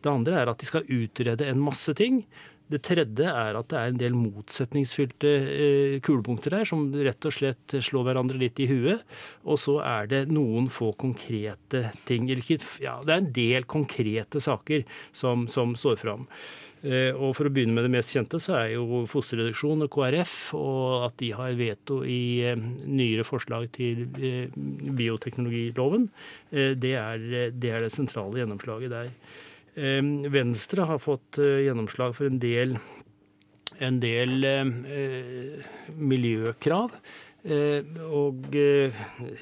Det 0.00 0.12
andre 0.12 0.40
er 0.40 0.50
at 0.52 0.60
de 0.60 0.68
skal 0.68 0.88
utrede 0.88 1.48
en 1.48 1.60
masse 1.60 1.92
ting. 1.96 2.22
Det 2.70 2.84
tredje 2.86 3.26
er 3.26 3.56
at 3.58 3.66
det 3.72 3.78
er 3.80 3.90
en 3.90 3.98
del 3.98 4.14
motsetningsfylte 4.14 5.30
eh, 5.32 5.96
kulepunkter 6.06 6.54
der, 6.54 6.68
som 6.68 6.84
rett 6.94 7.26
og 7.26 7.34
slett 7.34 7.74
slår 7.82 8.06
hverandre 8.06 8.38
litt 8.38 8.60
i 8.62 8.68
huet. 8.70 9.02
Og 9.42 9.58
så 9.58 9.80
er 9.82 10.10
det 10.12 10.22
noen 10.30 10.68
få 10.70 10.92
konkrete 11.00 11.88
ting. 12.06 12.30
Ja, 12.30 13.00
det 13.02 13.10
er 13.10 13.16
en 13.16 13.32
del 13.34 13.66
konkrete 13.66 14.42
saker 14.44 14.86
som, 15.10 15.48
som 15.50 15.74
står 15.78 15.98
fram. 16.04 16.28
Eh, 16.80 17.12
og 17.12 17.34
For 17.36 17.48
å 17.48 17.52
begynne 17.52 17.76
med 17.76 17.84
det 17.84 17.92
mest 17.92 18.14
kjente, 18.14 18.40
så 18.40 18.54
er 18.56 18.70
jo 18.78 19.02
fosterreduksjon 19.10 19.84
og 19.84 19.90
KrF, 19.92 20.36
og 20.56 21.06
at 21.10 21.18
de 21.20 21.28
har 21.36 21.58
veto 21.58 22.00
i 22.08 22.40
eh, 22.48 22.56
nyere 22.88 23.26
forslag 23.28 23.68
til 23.76 24.06
eh, 24.16 24.48
bioteknologiloven. 24.56 26.08
Det 26.50 26.94
er, 26.96 27.26
det 27.52 27.72
er 27.74 27.84
det 27.84 27.92
sentrale 27.92 28.40
gjennomslaget 28.40 28.92
der. 28.92 29.12
Venstre 30.34 30.84
har 30.88 30.98
fått 30.98 31.38
gjennomslag 31.38 32.10
for 32.16 32.26
en 32.26 32.40
del, 32.42 32.74
en 33.78 34.00
del 34.02 34.32
miljøkrav. 35.94 36.96
og 38.10 38.56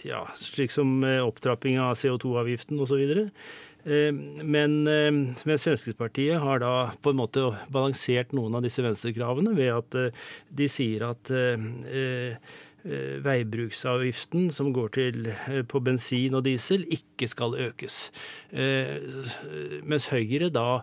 ja, 0.04 0.20
slik 0.36 0.70
som 0.70 1.00
opptrapping 1.24 1.80
av 1.80 1.96
CO2-avgiften 1.98 2.84
osv. 2.84 3.00
Eh, 3.00 3.32
men 3.86 4.86
eh, 4.90 5.10
mens 5.46 5.64
Fremskrittspartiet 5.64 6.40
har 6.42 6.62
da 6.62 6.90
på 7.02 7.12
en 7.12 7.20
måte 7.20 7.44
balansert 7.72 8.34
noen 8.36 8.58
av 8.58 8.64
disse 8.66 8.82
venstrekravene 8.84 9.54
ved 9.56 9.70
at 9.76 9.98
eh, 9.98 10.24
de 10.50 10.66
sier 10.70 11.06
at 11.08 11.30
veibruksavgiften 12.88 14.46
som 14.54 14.70
går 14.72 14.92
til 14.94 15.26
på 15.68 15.80
bensin 15.84 16.36
og 16.38 16.44
diesel, 16.46 16.84
ikke 16.94 17.26
skal 17.28 17.56
økes. 17.58 17.96
Mens 18.54 20.06
Høyre 20.14 20.48
da 20.54 20.80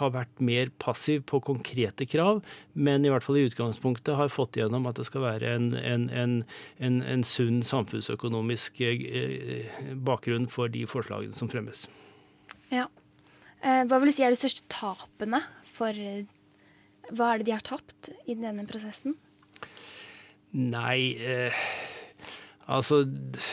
har 0.00 0.14
vært 0.16 0.42
mer 0.42 0.72
passiv 0.82 1.22
på 1.30 1.42
konkrete 1.44 2.08
krav, 2.08 2.40
men 2.74 3.04
i 3.04 3.12
hvert 3.12 3.22
fall 3.22 3.38
i 3.38 3.46
utgangspunktet 3.46 4.16
har 4.18 4.32
fått 4.32 4.58
igjennom 4.58 4.88
at 4.90 4.98
det 4.98 5.06
skal 5.06 5.28
være 5.28 5.54
en, 5.60 5.70
en, 5.76 6.10
en, 6.80 7.00
en 7.04 7.22
sunn 7.36 7.62
samfunnsøkonomisk 7.68 8.80
bakgrunn 10.08 10.50
for 10.50 10.72
de 10.72 10.88
forslagene 10.88 11.36
som 11.36 11.52
fremmes. 11.52 11.86
Ja. 12.70 12.86
Eh, 13.60 13.82
hva 13.84 13.98
vil 14.00 14.10
du 14.10 14.14
si 14.14 14.24
er 14.24 14.32
de 14.32 14.40
største 14.40 14.64
tapene 14.72 15.42
for 15.74 15.92
eh, 15.92 16.24
Hva 17.10 17.32
er 17.32 17.40
det 17.40 17.50
de 17.50 17.56
har 17.56 17.64
tapt 17.66 18.12
i 18.30 18.36
denne 18.38 18.64
prosessen? 18.68 19.16
Nei 20.56 21.14
eh, 21.18 21.56
Altså, 22.70 23.00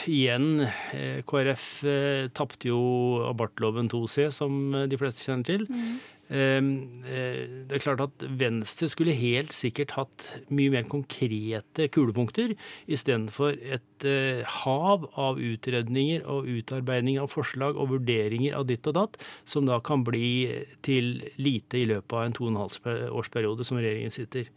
igjen, 0.06 0.60
eh, 0.93 1.23
KrF 1.25 1.63
eh, 1.89 2.27
tapte 2.38 2.69
jo 2.69 2.82
abortloven 3.25 3.89
2C, 3.89 4.27
som 4.30 4.75
de 4.86 4.99
fleste 5.01 5.25
kjenner 5.25 5.47
til. 5.47 5.63
Mm. 5.73 5.95
Ehm, 6.27 7.03
eh, 7.07 7.47
det 7.67 7.77
er 7.77 7.83
klart 7.83 8.01
at 8.03 8.23
Venstre 8.39 8.89
skulle 8.91 9.15
helt 9.15 9.53
sikkert 9.55 9.93
hatt 9.95 10.25
mye 10.51 10.73
mer 10.73 10.87
konkrete 10.91 11.87
kulepunkter 11.93 12.51
istedenfor 12.91 13.55
et 13.55 14.07
eh, 14.07 14.43
hav 14.63 15.07
av 15.15 15.39
utredninger 15.39 16.25
og 16.27 16.49
utarbeiding 16.51 17.21
av 17.21 17.31
forslag 17.31 17.79
og 17.79 17.93
vurderinger 17.95 18.57
av 18.59 18.67
ditt 18.67 18.87
og 18.91 18.97
datt, 18.99 19.17
som 19.47 19.69
da 19.69 19.79
kan 19.79 20.03
bli 20.07 20.65
til 20.83 21.21
lite 21.39 21.79
i 21.79 21.87
løpet 21.93 22.17
av 22.17 22.25
en 22.25 22.35
to 22.35 22.47
og 22.47 22.53
en 22.53 22.61
halv 22.65 23.11
årsperiode 23.21 23.67
som 23.67 23.79
regjeringen 23.79 24.13
sitter. 24.13 24.51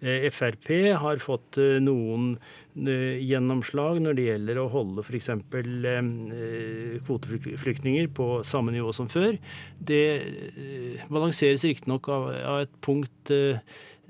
Eh, 0.00 0.28
Frp 0.32 0.70
har 1.00 1.20
fått 1.22 1.58
noen 1.84 2.32
gjennomslag 2.74 3.98
når 4.00 4.16
det 4.16 4.26
gjelder 4.28 4.60
å 4.62 4.68
holde 4.72 5.02
f.eks. 5.04 5.28
kvoteflyktninger 7.04 8.10
på 8.16 8.28
samme 8.46 8.72
nivå 8.72 8.94
som 8.96 9.10
før. 9.10 9.36
Det 9.76 10.04
balanseres 11.10 11.66
riktignok 11.66 12.08
av, 12.14 12.30
et 12.62 12.76
punkt 12.84 13.34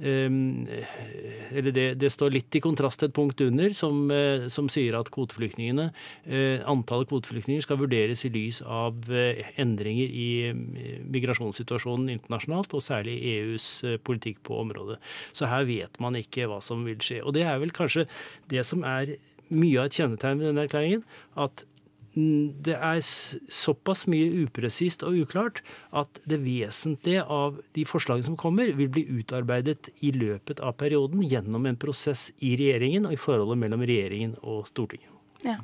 eller 0.01 1.73
det, 1.77 1.87
det, 2.01 2.11
står 2.13 2.33
litt 2.33 2.57
i 2.57 2.63
kontrast 2.65 3.03
til 3.03 3.11
et 3.11 3.17
punkt 3.17 3.41
under 3.45 3.75
som, 3.77 4.07
uh, 4.09 4.47
som 4.53 4.71
sier 4.73 4.97
at 4.97 5.11
kvoteflyktningene, 5.13 5.91
uh, 5.93 6.59
antallet 6.71 7.11
kvoteflyktninger 7.11 7.67
skal 7.67 7.81
vurderes 7.83 8.25
i 8.25 8.33
lys 8.33 8.63
av 8.65 8.97
endringer 9.61 10.09
i 10.09 10.29
migrasjonssituasjonen 11.11 12.09
internasjonalt, 12.17 12.73
og 12.77 12.85
særlig 12.85 13.19
EUs 13.35 13.69
politikk 14.07 14.41
på 14.47 14.61
området. 14.63 15.01
Så 15.37 15.51
her 15.51 15.67
vet 15.69 16.01
man 16.03 16.17
ikke 16.19 16.49
hva 16.51 16.61
som 16.65 16.87
vil 16.89 17.01
skje. 17.05 17.21
Og 17.25 17.37
det 17.37 17.45
er 17.49 17.61
vel 17.61 17.75
kanskje 17.75 18.07
det 18.51 18.65
som 18.69 18.85
er 18.89 19.17
mye 19.51 19.81
av 19.83 19.89
et 19.89 19.99
kjennetegn 19.99 20.41
ved 20.41 20.51
denne 20.51 20.65
erklæringen, 20.67 21.05
at 21.41 21.65
det 22.15 22.75
er 22.75 23.01
såpass 23.07 24.07
mye 24.11 24.43
upresist 24.43 25.05
og 25.07 25.15
uklart 25.23 25.61
at 25.95 26.19
det 26.27 26.41
vesentlige 26.43 27.23
av 27.23 27.61
de 27.77 27.85
forslagene 27.87 28.27
som 28.27 28.39
kommer, 28.41 28.73
vil 28.75 28.91
bli 28.91 29.05
utarbeidet 29.21 29.93
i 30.03 30.11
løpet 30.17 30.63
av 30.65 30.75
perioden 30.81 31.23
gjennom 31.23 31.69
en 31.71 31.79
prosess 31.79 32.29
i 32.43 32.57
regjeringen 32.59 33.07
og 33.07 33.15
i 33.15 33.21
forholdet 33.21 33.63
mellom 33.63 33.85
regjeringen 33.87 34.35
og 34.43 34.67
Stortinget. 34.73 35.13
Ja. 35.47 35.61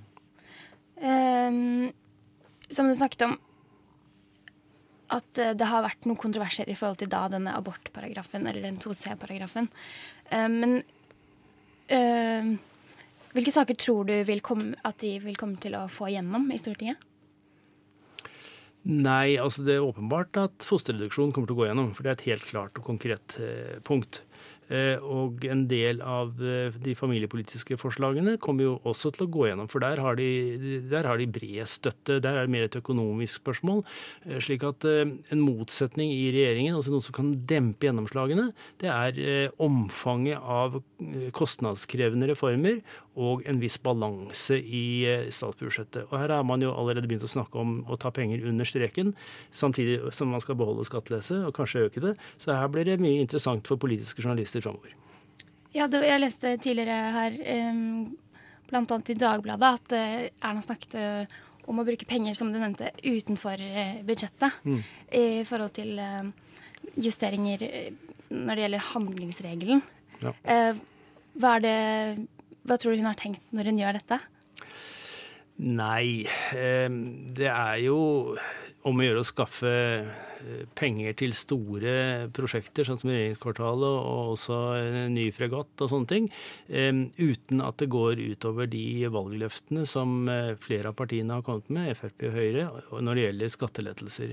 Um, 1.02 1.90
som 2.70 2.86
du 2.86 2.94
snakket 2.94 3.26
om, 3.26 3.36
at 5.12 5.38
eh, 5.38 5.54
det 5.54 5.66
har 5.70 5.84
vært 5.84 6.06
noen 6.06 6.18
kontroverser 6.18 6.70
i 6.70 6.74
forhold 6.78 6.98
til 7.02 7.10
da 7.10 7.26
denne 7.30 7.54
abortparagrafen, 7.54 8.46
eller 8.46 8.64
den 8.66 8.78
2C-paragrafen. 8.82 9.68
Um, 10.30 10.56
men 10.62 10.72
um, 11.90 12.56
hvilke 13.36 13.52
saker 13.54 13.76
tror 13.78 14.08
du 14.08 14.14
komme, 14.44 14.74
at 14.86 14.98
de 15.02 15.16
vil 15.22 15.36
komme 15.38 15.60
til 15.62 15.76
å 15.78 15.86
få 15.92 16.08
gjennom 16.12 16.48
i 16.54 16.58
Stortinget? 16.60 17.02
Nei, 18.86 19.34
altså 19.42 19.64
det 19.66 19.74
er 19.76 19.84
åpenbart 19.84 20.38
at 20.38 20.62
fosterreduksjon 20.62 21.32
kommer 21.34 21.50
til 21.50 21.56
å 21.56 21.60
gå 21.60 21.66
gjennom. 21.66 21.90
For 21.96 22.06
det 22.06 22.12
er 22.12 22.18
et 22.20 22.28
helt 22.28 22.46
klart 22.46 22.78
og 22.78 22.86
konkret 22.86 23.34
eh, 23.42 23.78
punkt. 23.86 24.20
Eh, 24.66 24.98
og 24.98 25.44
en 25.46 25.62
del 25.70 26.00
av 26.02 26.40
eh, 26.42 26.74
de 26.82 26.94
familiepolitiske 26.98 27.78
forslagene 27.78 28.34
kommer 28.42 28.66
jo 28.66 28.72
også 28.88 29.12
til 29.14 29.26
å 29.26 29.30
gå 29.36 29.46
gjennom. 29.48 29.70
For 29.70 29.82
der 29.84 30.02
har 30.02 30.18
de, 30.18 30.80
der 30.90 31.06
har 31.06 31.20
de 31.20 31.28
bred 31.30 31.70
støtte. 31.70 32.18
Der 32.22 32.34
er 32.34 32.46
det 32.46 32.54
mer 32.54 32.66
et 32.66 32.78
økonomisk 32.80 33.44
spørsmål. 33.44 33.84
Eh, 34.26 34.40
slik 34.42 34.66
at 34.66 34.86
en 34.86 35.42
motsetning 35.42 36.10
i 36.14 36.30
regjeringen, 36.34 36.74
altså 36.76 36.94
noe 36.94 37.04
som 37.04 37.16
kan 37.16 37.32
dempe 37.46 37.86
gjennomslagene, 37.86 38.50
det 38.82 38.90
er 38.90 39.52
omfanget 39.62 40.42
av 40.42 40.80
kostnadskrevende 41.36 42.28
reformer 42.30 42.80
og 43.16 43.44
en 43.48 43.58
viss 43.60 43.78
balanse 43.80 44.58
i 44.60 45.06
statsbudsjettet. 45.32 46.04
Og 46.10 46.18
her 46.20 46.34
har 46.34 46.44
man 46.46 46.62
jo 46.64 46.74
allerede 46.76 47.08
begynt 47.08 47.24
å 47.24 47.30
snakke 47.32 47.60
om 47.60 47.78
å 47.88 47.96
ta 48.00 48.12
penger 48.14 48.44
under 48.48 48.68
streken, 48.68 49.14
samtidig 49.56 50.12
som 50.16 50.30
man 50.32 50.42
skal 50.44 50.58
beholde 50.60 50.84
skattelese 50.88 51.40
og 51.46 51.54
kanskje 51.56 51.86
øke 51.88 52.02
det. 52.04 52.14
Så 52.42 52.52
her 52.52 52.68
blir 52.72 52.88
det 52.88 52.98
mye 53.00 53.22
interessant 53.22 53.68
for 53.68 53.80
politiske 53.80 54.24
journalister 54.24 54.55
vekster 54.56 54.60
framover. 54.60 54.94
Ja, 55.72 55.86
det, 55.86 56.04
jeg 56.06 56.22
leste 56.22 56.56
tidligere 56.56 57.12
her, 57.12 57.36
um, 57.70 58.16
bl.a. 58.70 59.00
i 59.08 59.14
Dagbladet, 59.14 59.72
at 59.76 59.92
uh, 59.92 60.48
Erna 60.48 60.62
snakket 60.64 60.96
uh, 60.96 61.40
om 61.68 61.80
å 61.80 61.84
bruke 61.84 62.06
penger, 62.06 62.34
som 62.34 62.52
du 62.52 62.58
nevnte, 62.58 62.92
utenfor 63.04 63.60
uh, 63.60 64.00
budsjettet. 64.06 64.62
Mm. 64.64 64.80
I 65.12 65.44
forhold 65.44 65.74
til 65.76 66.00
justeringer 66.96 67.62
når 68.30 68.54
det 68.54 68.62
gjelder 68.64 68.88
handlingsregelen. 68.92 69.82
Ja. 70.16 70.32
hva, 71.36 71.50
det, 71.60 71.74
hva 72.64 72.78
tror 72.80 72.94
du 72.94 73.02
hun 73.02 73.08
har 73.10 73.18
tenkt 73.20 73.52
når 73.52 73.68
hun 73.68 73.80
gjør 73.82 73.98
dette? 73.98 74.18
Nei, 75.60 76.24
det 77.36 77.50
er 77.50 77.80
jo 77.82 77.98
om 78.86 79.02
å 79.02 79.04
gjøre 79.04 79.20
å 79.20 79.28
skaffe 79.28 79.74
penger 80.78 81.16
til 81.20 81.34
store 81.36 81.94
prosjekter, 82.36 82.86
sånn 82.86 83.00
som 83.00 83.12
regjeringskvartalet 83.12 83.86
og 83.86 84.36
også 84.36 84.58
en 84.80 85.14
ny 85.16 85.28
fregatt 85.34 85.84
og 85.84 85.92
sånne 85.92 86.10
ting, 86.10 86.28
uten 87.16 87.62
at 87.64 87.78
det 87.80 87.88
går 87.92 88.20
utover 88.32 88.66
de 88.70 89.08
valgløftene 89.12 89.86
som 89.88 90.28
eh, 90.30 90.54
flere 90.60 90.88
av 90.90 90.96
partiene 90.98 91.34
har 91.38 91.44
kommet 91.46 91.68
med, 91.72 91.96
Frp 91.98 92.20
og 92.28 92.34
Høyre, 92.36 92.64
når 92.92 93.12
det 93.14 93.24
gjelder 93.26 93.54
skattelettelser. 93.54 94.30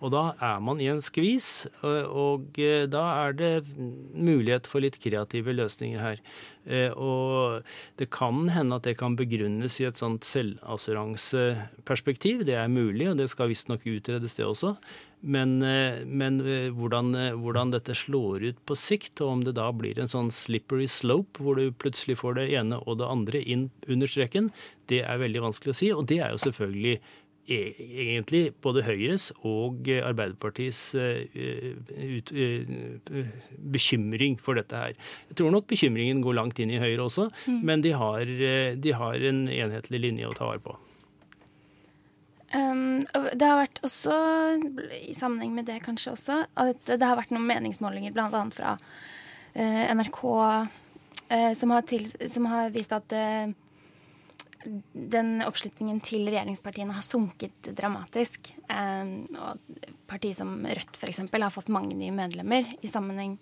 Og 0.00 0.08
da 0.14 0.24
er 0.52 0.58
man 0.64 0.76
i 0.82 0.90
en 0.92 1.04
skvis, 1.04 1.48
og 1.82 2.40
eh, 2.60 2.88
da 2.90 3.04
er 3.26 3.30
det 3.38 3.54
mulighet 4.14 4.66
for 4.70 4.78
litt 4.84 5.00
kreative 5.02 5.52
løsninger 5.56 6.00
her. 6.02 6.18
Eh, 6.66 6.90
og 6.98 7.62
det 8.00 8.08
kan 8.14 8.48
hende 8.50 8.76
at 8.76 8.84
det 8.88 8.96
kan 8.98 9.16
begrunnes 9.18 9.80
i 9.80 9.84
et 9.88 9.98
sånt 10.00 10.24
selvassuranseperspektiv. 10.26 12.44
Det 12.48 12.56
er 12.58 12.68
mulig, 12.72 13.06
og 13.10 13.16
det 13.20 13.28
skal 13.32 13.50
visstnok 13.52 13.82
utredes, 13.86 14.34
det 14.38 14.46
også. 14.46 14.70
Men, 15.26 15.56
eh, 15.66 16.04
men 16.06 16.38
eh, 16.44 16.70
hvordan, 16.70 17.12
hvordan, 17.42 17.74
dette 17.74 17.96
slår 17.98 18.46
ut 18.46 18.64
på 18.68 18.78
sikt, 18.78 19.20
og 19.24 19.32
om 19.32 19.44
det 19.46 19.56
da 19.58 19.68
blir 19.74 19.98
en 19.98 20.10
sånn 20.10 20.30
slippery 20.34 20.86
slope, 20.90 21.42
hvor 21.42 21.58
du 21.58 21.74
plutselig 21.74 22.20
får 22.22 22.38
det 22.38 22.48
ene 22.60 22.78
og 22.86 23.00
det 23.02 23.10
andre 23.10 23.42
inn 23.42 23.68
under 23.90 24.10
streken, 24.10 24.52
det 24.90 25.02
er 25.02 25.22
veldig 25.22 25.48
vanskelig 25.48 25.74
å 25.74 25.78
si. 25.80 25.92
Og 25.94 26.06
det 26.10 26.20
er 26.22 26.34
jo 26.34 26.44
selvfølgelig 26.46 27.00
E, 27.46 27.58
egentlig 27.78 28.48
både 28.62 28.82
Høyres 28.82 29.28
og 29.46 29.86
Arbeiderpartiets 29.86 30.80
eh, 30.98 31.76
ut, 31.94 32.32
eh, 32.34 33.28
bekymring 33.62 34.34
for 34.42 34.58
dette 34.58 34.74
her. 34.74 34.96
Jeg 35.30 35.38
tror 35.38 35.54
nok 35.54 35.68
bekymringen 35.70 36.24
går 36.24 36.34
langt 36.40 36.58
inn 36.58 36.72
i 36.74 36.80
Høyre 36.82 37.06
også, 37.06 37.28
mm. 37.46 37.60
men 37.62 37.86
de 37.86 37.94
har, 37.94 38.26
eh, 38.26 38.74
de 38.74 38.96
har, 38.98 39.14
en 39.30 39.44
enhetlig 39.46 40.02
linje 40.08 40.26
å 40.26 40.34
ta 40.34 40.50
vare 40.50 40.64
på. 40.64 40.74
Um, 42.54 43.02
det 43.34 43.42
har 43.42 43.58
vært 43.58 43.80
også, 43.86 44.16
i 44.94 45.14
sammenheng 45.18 45.54
med 45.56 45.66
det 45.66 45.80
kanskje 45.82 46.12
også, 46.14 46.40
at 46.62 46.92
det 46.92 47.02
har 47.02 47.18
vært 47.18 47.32
noen 47.34 47.46
meningsmålinger 47.48 48.14
bl.a. 48.14 48.42
fra 48.54 48.76
uh, 48.78 49.84
NRK 49.98 50.20
uh, 50.30 51.52
som, 51.58 51.74
har 51.74 51.86
til, 51.90 52.06
som, 52.30 52.46
har 52.52 52.70
vist 52.74 52.94
at 52.94 53.16
uh, 53.18 53.50
den 54.94 55.32
oppslutningen 55.46 55.98
til 56.06 56.28
regjeringspartiene 56.28 56.94
har 56.94 57.06
sunket 57.06 57.70
dramatisk. 57.78 58.52
og 58.66 59.82
partier 60.10 60.34
som 60.34 60.56
Rødt 60.66 60.98
f.eks. 60.98 61.20
har 61.22 61.54
fått 61.54 61.70
mange 61.70 61.94
nye 61.94 62.14
medlemmer 62.14 62.66
i 62.82 62.90
sammenheng 62.90 63.36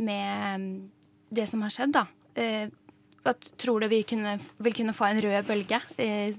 med 0.00 0.88
det 1.28 1.44
som 1.50 1.60
har 1.60 1.74
skjedd. 1.74 1.92
da. 1.92 2.06
Hva 3.20 3.34
tror 3.60 3.84
du 3.84 3.90
vi 3.92 4.00
kunne, 4.08 4.38
vil 4.64 4.78
kunne 4.78 4.96
få 4.96 5.10
en 5.10 5.20
rød 5.20 5.44
bølge 5.44 5.82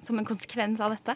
som 0.02 0.18
en 0.18 0.26
konsekvens 0.26 0.82
av 0.82 0.98
dette? 0.98 1.14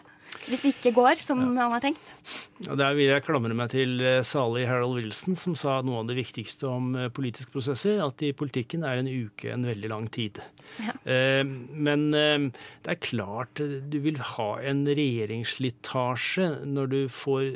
Hvis 0.48 0.62
det 0.64 0.72
ikke 0.74 0.94
går 0.96 1.20
som 1.22 1.40
ja. 1.40 1.48
man 1.54 1.74
har 1.76 1.82
tenkt? 1.84 2.14
Ja, 2.62 2.76
der 2.78 2.94
vil 2.94 3.08
jeg 3.10 3.24
klamre 3.26 3.54
meg 3.56 3.72
til 3.72 4.00
eh, 4.02 4.20
salig 4.26 4.64
Harold 4.68 4.98
Wilson, 4.98 5.36
som 5.38 5.54
sa 5.58 5.80
noe 5.84 6.02
av 6.02 6.10
det 6.10 6.16
viktigste 6.18 6.68
om 6.70 6.92
eh, 6.98 7.10
politiske 7.14 7.50
prosesser, 7.54 7.98
at 8.04 8.22
i 8.22 8.32
politikken 8.36 8.86
er 8.86 9.00
en 9.00 9.10
uke 9.10 9.50
en 9.52 9.66
veldig 9.66 9.90
lang 9.90 10.06
tid. 10.14 10.38
Ja. 10.82 10.94
Eh, 11.10 11.42
men 11.44 12.08
det 12.12 12.88
er 12.88 13.00
klart 13.02 13.60
du 13.60 13.98
vil 14.04 14.20
ha 14.34 14.48
en 14.62 14.84
regjeringsslitasje 14.86 16.46
når 16.68 16.90
du 16.92 16.98
får, 17.12 17.48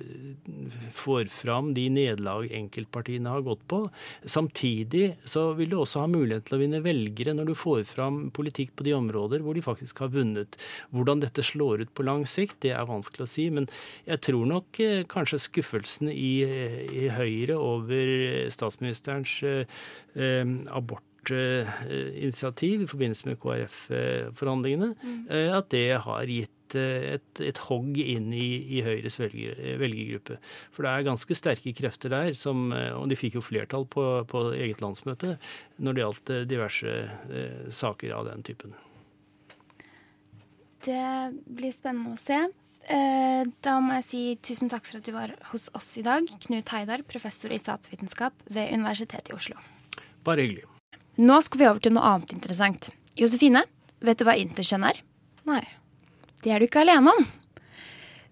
får 0.95 1.31
fram 1.33 1.73
de 1.77 1.87
nederlag 1.93 2.51
enkeltpartiene 2.55 3.33
har 3.33 3.47
gått 3.47 3.62
på. 3.71 3.85
Samtidig 4.27 5.17
så 5.29 5.49
vil 5.59 5.73
du 5.73 5.79
også 5.81 6.05
ha 6.05 6.11
mulighet 6.11 6.49
til 6.49 6.59
å 6.59 6.62
vinne 6.62 6.83
velgere 6.85 7.35
når 7.37 7.53
du 7.53 7.57
får 7.59 7.85
fram 7.89 8.27
politikk 8.35 8.75
på 8.77 8.87
de 8.87 8.97
områder 8.97 9.45
hvor 9.45 9.57
de 9.57 9.65
faktisk 9.65 10.03
har 10.05 10.12
vunnet. 10.15 10.59
Hvordan 10.95 11.23
dette 11.23 11.45
slår 11.47 11.87
ut 11.87 11.95
på 11.97 12.07
lang 12.07 12.27
sikt, 12.29 12.65
det 12.66 12.72
er 12.74 12.88
vanskelig 12.88 13.26
å 13.26 13.31
si. 13.31 13.46
Men 13.55 13.68
jeg 14.09 14.18
tror 14.26 14.46
nok 14.50 14.81
eh, 14.83 15.05
kanskje 15.11 15.44
skuffelsen 15.46 16.11
i, 16.12 16.33
i 16.44 17.09
Høyre 17.14 17.57
over 17.61 18.50
statsministerens 18.55 19.38
eh, 19.46 19.64
abortinitiativ 20.74 22.85
i 22.85 22.90
forbindelse 22.90 23.31
med 23.31 23.40
KrF-forhandlingene, 23.42 24.90
mm. 24.98 25.22
Eh, 25.31 25.50
at 25.57 25.66
det 25.74 25.88
har 26.07 26.24
gitt 26.31 26.52
et, 26.76 27.40
et 27.46 27.59
hogg 27.68 27.94
inn 28.02 28.33
i, 28.35 28.59
i 28.74 28.81
Høyres 28.83 29.20
velger, 29.20 29.55
velgergruppe. 29.79 30.35
For 30.74 30.83
det 30.83 30.90
er 30.90 31.07
ganske 31.07 31.35
sterke 31.38 31.70
krefter 31.79 32.11
der, 32.11 32.35
som, 32.35 32.74
og 32.74 33.07
de 33.07 33.18
fikk 33.18 33.38
jo 33.38 33.46
flertall 33.46 33.87
på, 33.87 34.02
på 34.26 34.50
eget 34.57 34.83
landsmøte 34.83 35.37
når 35.79 35.94
det 35.94 36.02
gjaldt 36.02 36.26
diverse 36.50 36.90
eh, 37.07 37.70
saker 37.70 38.11
av 38.18 38.26
den 38.33 38.42
typen. 38.50 38.74
Det 40.87 41.35
blir 41.51 41.75
spennende 41.75 42.14
å 42.14 42.20
se. 42.20 42.38
Eh, 42.87 43.42
da 43.66 43.79
må 43.83 43.96
jeg 43.99 44.07
si 44.07 44.20
tusen 44.46 44.70
takk 44.70 44.85
for 44.87 45.01
at 45.01 45.09
du 45.09 45.11
var 45.14 45.33
hos 45.51 45.66
oss 45.75 45.88
i 45.99 46.05
dag. 46.07 46.29
Knut 46.44 46.70
Heidar, 46.70 47.03
professor 47.09 47.51
i 47.51 47.59
statsvitenskap 47.59 48.46
ved 48.46 48.70
Universitetet 48.77 49.33
i 49.33 49.35
Oslo. 49.35 49.59
Bare 50.27 50.46
hyggelig. 50.46 50.68
Nå 51.18 51.40
skal 51.42 51.62
vi 51.62 51.66
over 51.66 51.83
til 51.83 51.96
noe 51.96 52.07
annet 52.07 52.37
interessant. 52.37 52.92
Josefine, 53.18 53.64
vet 54.05 54.20
du 54.20 54.27
hva 54.29 54.37
interkjønn 54.38 54.87
er? 54.87 55.03
Nei. 55.49 55.64
Det 56.44 56.55
er 56.55 56.62
du 56.62 56.68
ikke 56.68 56.85
alene 56.85 57.16
om. 57.16 57.29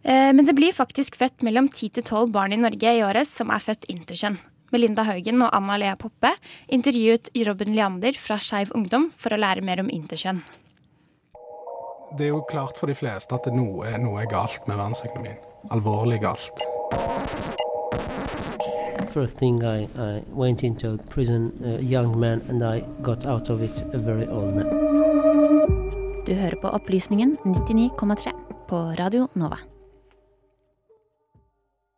Eh, 0.05 0.31
men 0.31 0.47
det 0.47 0.55
blir 0.55 0.77
faktisk 0.77 1.19
født 1.19 1.43
mellom 1.43 1.73
10 1.73 1.97
til 1.99 2.07
12 2.07 2.31
barn 2.35 2.55
i 2.55 2.61
Norge 2.61 2.99
i 2.99 3.03
året 3.03 3.27
som 3.27 3.51
er 3.51 3.65
født 3.65 3.89
interkjønn. 3.91 4.39
Melinda 4.71 5.03
Haugen 5.07 5.43
og 5.43 5.51
Anna 5.55 5.79
Lea 5.81 5.95
Poppe 5.99 6.37
intervjuet 6.71 7.33
Robin 7.49 7.75
Leander 7.75 8.19
fra 8.19 8.39
Skeiv 8.43 8.75
Ungdom 8.75 9.11
for 9.19 9.35
å 9.35 9.41
lære 9.41 9.63
mer 9.67 9.83
om 9.83 9.91
interkjønn 9.91 10.43
det 12.19 12.27
er 12.27 12.29
jo 12.35 12.45
klart 12.49 12.79
for 12.79 12.91
de 12.91 12.95
fleste 12.95 13.35
at 13.35 13.49
noe, 13.53 13.91
noe 13.99 14.23
er 14.23 14.31
galt 14.31 14.69
med 14.69 14.79
verdensøkonomien. 14.79 15.39
Alvorlig 15.75 16.21
galt. 16.23 16.65
First 19.15 19.39
thing 19.39 19.63
I, 19.63 19.87
I 19.95 20.23
went 20.35 20.65
into 20.65 20.97
prison, 21.11 21.53
a 21.65 21.81
young 21.81 22.19
man, 22.19 22.43
and 22.49 22.63
I 22.63 22.85
got 23.03 23.27
out 23.27 23.51
of 23.51 23.63
it 23.63 23.85
a 23.95 23.99
very 23.99 24.27
old 24.27 24.55
man. 24.55 24.67
Du 26.27 26.35
hører 26.35 26.57
på 26.63 26.69
Opplysningen 26.69 27.37
99,3 27.45 28.33
på 28.69 28.77
Radio 28.99 29.29
Nova. 29.35 29.74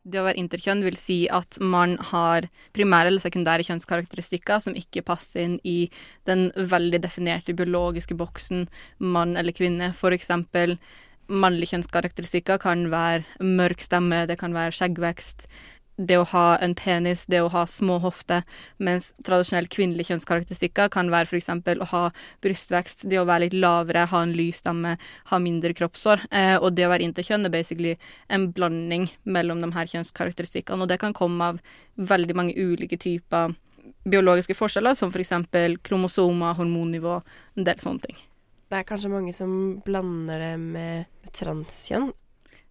Det 0.06 0.20
å 0.20 0.26
være 0.28 0.38
interkjønn 0.38 0.84
vil 0.86 0.98
si 1.00 1.16
at 1.34 1.58
man 1.58 1.96
har 2.12 2.46
primære 2.76 3.10
eller 3.10 3.22
sekundære 3.22 3.66
kjønnskarakteristikker 3.66 4.60
som 4.62 4.76
ikke 4.78 5.02
passer 5.06 5.42
inn 5.42 5.56
i 5.66 5.88
den 6.30 6.52
veldig 6.54 7.00
definerte 7.02 7.56
biologiske 7.58 8.14
boksen 8.18 8.68
mann 9.02 9.34
eller 9.34 9.56
kvinne. 9.56 9.90
For 9.98 10.14
eksempel 10.14 10.76
mannlige 11.26 11.74
kjønnskarakteristikker 11.74 12.60
kan 12.62 12.86
være 12.92 13.24
mørk 13.42 13.82
stemme, 13.82 14.24
det 14.30 14.38
kan 14.38 14.54
være 14.54 14.74
skjeggvekst, 14.78 15.48
det 15.96 16.18
å 16.20 16.26
ha 16.32 16.44
en 16.62 16.74
penis, 16.76 17.24
det 17.30 17.40
å 17.40 17.50
ha 17.52 17.64
små 17.68 17.98
hofter, 18.04 18.44
mens 18.76 19.10
tradisjonelt 19.24 19.70
kvinnelige 19.72 20.12
kjønnskarakteristikker 20.12 20.90
kan 20.92 21.10
være 21.12 21.30
f.eks. 21.30 21.50
å 21.50 21.90
ha 21.92 22.02
brystvekst, 22.44 23.06
det 23.10 23.20
å 23.20 23.26
være 23.28 23.46
litt 23.46 23.56
lavere, 23.56 24.06
ha 24.10 24.22
en 24.22 24.34
lys 24.36 24.60
stemme, 24.62 24.96
ha 25.32 25.40
mindre 25.42 25.74
kroppshår. 25.76 26.26
Eh, 26.30 26.56
og 26.60 26.76
det 26.76 26.86
å 26.86 26.92
være 26.92 27.08
interkjønn 27.08 27.48
er 27.48 27.54
basically 27.54 27.96
en 28.28 28.50
blanding 28.56 29.08
mellom 29.24 29.64
de 29.64 29.72
her 29.76 29.92
kjønnskarakteristikkene, 29.94 30.84
og 30.84 30.92
det 30.92 31.00
kan 31.02 31.16
komme 31.16 31.52
av 31.52 31.60
veldig 31.96 32.36
mange 32.36 32.56
ulike 32.56 33.00
typer 33.00 33.56
biologiske 34.06 34.54
forskjeller, 34.54 34.94
som 34.98 35.10
f.eks. 35.10 35.34
For 35.50 35.76
kromosomer, 35.88 36.56
hormonnivå, 36.60 37.20
en 37.56 37.66
del 37.66 37.80
sånne 37.82 38.04
ting. 38.06 38.24
Det 38.66 38.80
er 38.80 38.86
kanskje 38.86 39.12
mange 39.12 39.32
som 39.34 39.50
blander 39.86 40.42
det 40.42 40.54
med 40.58 41.30
transkjønn? 41.34 42.10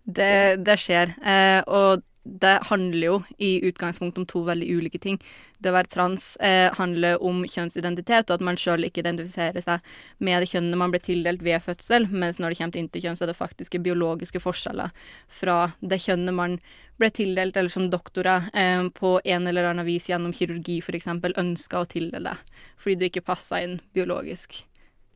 Det, 0.06 0.62
det 0.62 0.76
skjer, 0.78 1.16
eh, 1.26 1.62
og 1.66 2.04
det 2.26 2.60
handler 2.72 3.06
jo 3.06 3.18
i 3.38 3.52
utgangspunktet 3.68 4.18
om 4.18 4.26
to 4.26 4.42
veldig 4.48 4.68
ulike 4.80 5.00
ting. 5.02 5.20
Det 5.62 5.70
å 5.70 5.76
være 5.76 5.92
trans 5.94 6.24
eh, 6.42 6.74
handler 6.74 7.22
om 7.24 7.44
kjønnsidentitet, 7.46 8.30
og 8.30 8.40
at 8.40 8.46
man 8.48 8.58
sjøl 8.58 8.88
ikke 8.88 9.04
identifiserer 9.04 9.62
seg 9.62 9.94
med 10.18 10.42
det 10.42 10.50
kjønnet 10.50 10.82
man 10.82 10.94
ble 10.94 11.04
tildelt 11.06 11.46
ved 11.46 11.62
fødsel, 11.62 12.10
mens 12.10 12.42
når 12.42 12.52
det 12.52 12.60
kommer 12.60 12.78
til 12.78 12.86
interkjønn, 12.88 13.20
så 13.20 13.28
er 13.28 13.32
det 13.32 13.38
faktiske 13.38 13.82
biologiske 13.86 14.42
forskjeller 14.42 15.08
fra 15.30 15.60
det 15.86 16.02
kjønnet 16.02 16.36
man 16.36 16.60
ble 16.98 17.12
tildelt, 17.14 17.58
eller 17.62 17.74
som 17.74 17.90
doktorer 17.94 18.50
eh, 18.58 18.82
på 18.98 19.18
en 19.24 19.50
eller 19.52 19.70
annen 19.70 19.86
vis 19.86 20.10
gjennom 20.10 20.34
kirurgi 20.34 20.82
f.eks. 20.82 21.12
ønska 21.14 21.84
å 21.84 21.90
tildele 21.94 22.34
deg, 22.34 22.62
fordi 22.82 22.98
du 22.98 23.10
ikke 23.12 23.28
passa 23.30 23.62
inn 23.62 23.80
biologisk. 23.94 24.64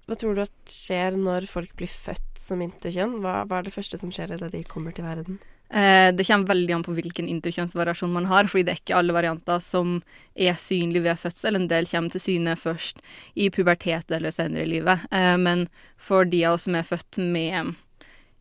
Hva 0.05 0.17
tror 0.17 0.37
du 0.37 0.45
at 0.45 0.73
skjer 0.73 1.17
når 1.17 1.45
folk 1.49 1.73
blir 1.77 1.89
født 1.89 2.37
som 2.37 2.61
interkjønn? 2.65 3.19
Hva, 3.21 3.43
hva 3.49 3.59
er 3.59 3.67
det 3.67 3.73
første 3.73 3.97
som 4.01 4.13
skjer 4.13 4.37
idet 4.37 4.53
de 4.53 4.65
kommer 4.65 4.93
til 4.93 5.05
verden? 5.05 5.37
Eh, 5.69 6.09
det 6.15 6.25
kommer 6.25 6.49
veldig 6.49 6.73
an 6.73 6.85
på 6.85 6.95
hvilken 6.97 7.27
interkjønnsvariasjon 7.29 8.13
man 8.13 8.29
har, 8.31 8.49
fordi 8.49 8.65
det 8.65 8.73
er 8.73 8.81
ikke 8.81 8.97
alle 8.97 9.13
varianter 9.13 9.61
som 9.61 9.99
er 10.33 10.57
synlige 10.57 11.05
ved 11.05 11.21
fødsel. 11.21 11.59
En 11.59 11.67
del 11.69 11.89
kommer 11.89 12.15
til 12.15 12.23
syne 12.23 12.55
først 12.57 13.03
i 13.35 13.51
pubertet 13.53 14.09
eller 14.17 14.33
senere 14.33 14.65
i 14.65 14.71
livet. 14.73 15.05
Eh, 15.11 15.35
men 15.37 15.67
for 15.97 16.25
de 16.25 16.41
av 16.49 16.57
oss 16.57 16.65
som 16.65 16.79
er 16.79 16.87
født 16.87 17.21
med 17.21 17.75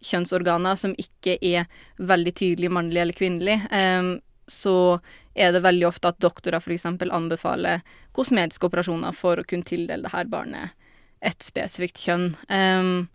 kjønnsorganer 0.08 0.78
som 0.78 0.94
ikke 0.96 1.36
er 1.42 1.68
veldig 1.98 2.34
tydelig 2.38 2.72
mannlig 2.72 3.02
eller 3.02 3.18
kvinnelig, 3.18 3.60
eh, 3.70 4.16
så 4.48 4.76
er 5.38 5.52
det 5.52 5.62
veldig 5.62 5.86
ofte 5.86 6.08
at 6.08 6.22
doktorer 6.24 6.62
f.eks. 6.62 6.86
anbefaler 6.88 7.84
kosmetiske 8.16 8.66
operasjoner 8.66 9.12
for 9.14 9.38
å 9.38 9.46
kunne 9.46 9.68
tildele 9.68 10.08
dette 10.08 10.30
barnet 10.32 10.72
et 11.24 11.42
spesifikt 11.42 12.00
kjønn. 12.02 12.32
Um, 12.50 13.08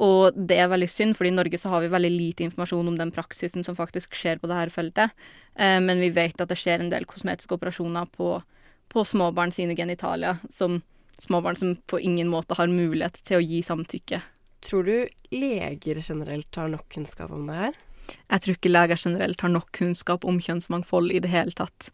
og 0.00 0.36
det 0.36 0.56
er 0.56 0.70
veldig 0.72 0.88
synd, 0.88 1.16
for 1.18 1.28
i 1.28 1.34
Norge 1.34 1.58
så 1.60 1.68
har 1.72 1.82
vi 1.84 1.92
veldig 1.92 2.10
lite 2.12 2.46
informasjon 2.46 2.88
om 2.88 2.96
den 2.96 3.12
praksisen 3.12 3.64
som 3.66 3.76
faktisk 3.76 4.16
skjer 4.16 4.40
på 4.40 4.48
dette 4.48 4.72
feltet. 4.72 5.12
Eh, 5.54 5.78
men 5.84 6.00
vi 6.00 6.08
vet 6.14 6.40
at 6.40 6.48
det 6.48 6.58
skjer 6.58 6.80
en 6.80 6.92
del 6.92 7.04
kosmetiske 7.08 7.58
operasjoner 7.58 8.08
på, 8.16 8.38
på 8.88 9.04
småbarn 9.04 9.52
sine 9.52 9.76
genitalier, 9.76 10.40
som 10.48 10.80
småbarn 11.22 11.60
som 11.60 11.76
på 11.86 12.00
ingen 12.00 12.30
måte 12.32 12.56
har 12.58 12.72
mulighet 12.72 13.20
til 13.22 13.38
å 13.38 13.44
gi 13.44 13.60
samtykke. 13.66 14.22
Tror 14.62 14.86
du 14.86 14.96
leger 15.34 16.00
generelt 16.00 16.56
har 16.56 16.72
nok 16.72 16.88
kunnskap 16.94 17.30
om 17.34 17.46
det 17.50 17.58
her? 17.58 17.78
Jeg 18.32 18.42
tror 18.44 18.56
ikke 18.56 18.72
leger 18.72 18.98
generelt 18.98 19.44
har 19.44 19.52
nok 19.52 19.70
kunnskap 19.76 20.24
om 20.24 20.40
kjønnsmangfold 20.42 21.12
i 21.12 21.20
det 21.22 21.30
hele 21.30 21.54
tatt. 21.56 21.90